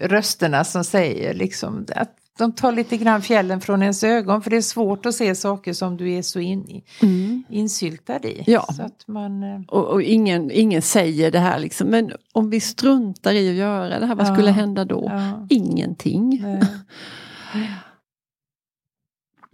rösterna 0.00 0.64
som 0.64 0.84
säger 0.84 1.34
liksom 1.34 1.86
att 1.96 2.10
de 2.38 2.52
tar 2.52 2.72
lite 2.72 2.96
grann 2.96 3.22
fjällen 3.22 3.60
från 3.60 3.82
ens 3.82 4.04
ögon 4.04 4.42
för 4.42 4.50
det 4.50 4.56
är 4.56 4.60
svårt 4.60 5.06
att 5.06 5.14
se 5.14 5.34
saker 5.34 5.72
som 5.72 5.96
du 5.96 6.12
är 6.12 6.22
så 6.22 6.40
in, 6.40 6.68
i- 6.68 6.84
Mm. 7.02 7.44
insyltad 7.48 8.24
i. 8.24 8.44
Ja. 8.46 8.66
Så 8.72 8.82
att 8.82 9.08
man, 9.08 9.42
eh, 9.42 9.60
Och, 9.68 9.84
och 9.86 10.02
ingen, 10.02 10.50
ingen 10.50 10.82
säger 10.82 11.30
det 11.30 11.38
här 11.38 11.58
liksom, 11.58 11.88
men 11.88 12.12
om 12.32 12.50
vi 12.50 12.60
struntar 12.60 13.32
i 13.34 13.48
att 13.50 13.54
göra 13.56 13.98
det 13.98 14.06
här, 14.06 14.14
vad 14.14 14.26
Ja. 14.26 14.34
skulle 14.34 14.50
hända 14.50 14.84
då? 14.84 15.04
ja, 15.12 15.46
Ingenting. 15.50 16.40
nej. 16.42 16.60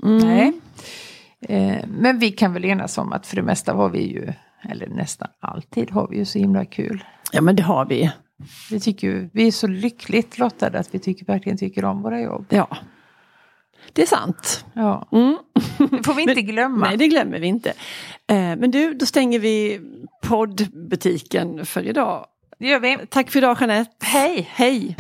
Mm. 0.02 0.18
nej. 0.28 0.52
Eh, 1.40 1.79
men 2.00 2.18
vi 2.18 2.30
kan 2.30 2.52
väl 2.52 2.64
enas 2.64 2.98
om 2.98 3.12
att 3.12 3.26
för 3.26 3.36
det 3.36 3.42
mesta 3.42 3.72
har 3.72 3.88
vi 3.88 4.02
ju, 4.02 4.32
eller 4.70 4.86
nästan 4.86 5.28
alltid 5.40 5.90
har 5.90 6.08
vi 6.08 6.16
ju 6.16 6.24
så 6.24 6.38
himla 6.38 6.64
kul. 6.64 7.04
Ja 7.32 7.40
men 7.40 7.56
det 7.56 7.62
har 7.62 7.86
vi. 7.86 8.10
Vi, 8.70 8.80
tycker 8.80 9.06
ju, 9.06 9.28
vi 9.32 9.46
är 9.46 9.52
så 9.52 9.66
lyckligt 9.66 10.38
lottade 10.38 10.78
att 10.78 10.94
vi 10.94 10.98
tycker, 10.98 11.26
verkligen 11.26 11.58
tycker 11.58 11.84
om 11.84 12.02
våra 12.02 12.20
jobb. 12.20 12.46
Ja. 12.48 12.76
Det 13.92 14.02
är 14.02 14.06
sant. 14.06 14.64
Ja. 14.74 15.08
Mm. 15.12 15.38
Det 15.90 16.02
får 16.04 16.14
vi 16.14 16.22
inte 16.22 16.42
glömma. 16.42 16.86
Nej 16.86 16.96
det 16.96 17.08
glömmer 17.08 17.38
vi 17.38 17.46
inte. 17.46 17.70
Eh, 18.26 18.36
men 18.36 18.70
du, 18.70 18.94
då 18.94 19.06
stänger 19.06 19.38
vi 19.38 19.80
poddbutiken 20.22 21.66
för 21.66 21.82
idag. 21.82 22.26
Det 22.58 22.66
gör 22.66 22.80
vi. 22.80 22.98
Tack 23.08 23.30
för 23.30 23.38
idag 23.38 23.56
Jeanette. 23.60 24.06
Hej! 24.06 24.48
Hej! 24.50 24.96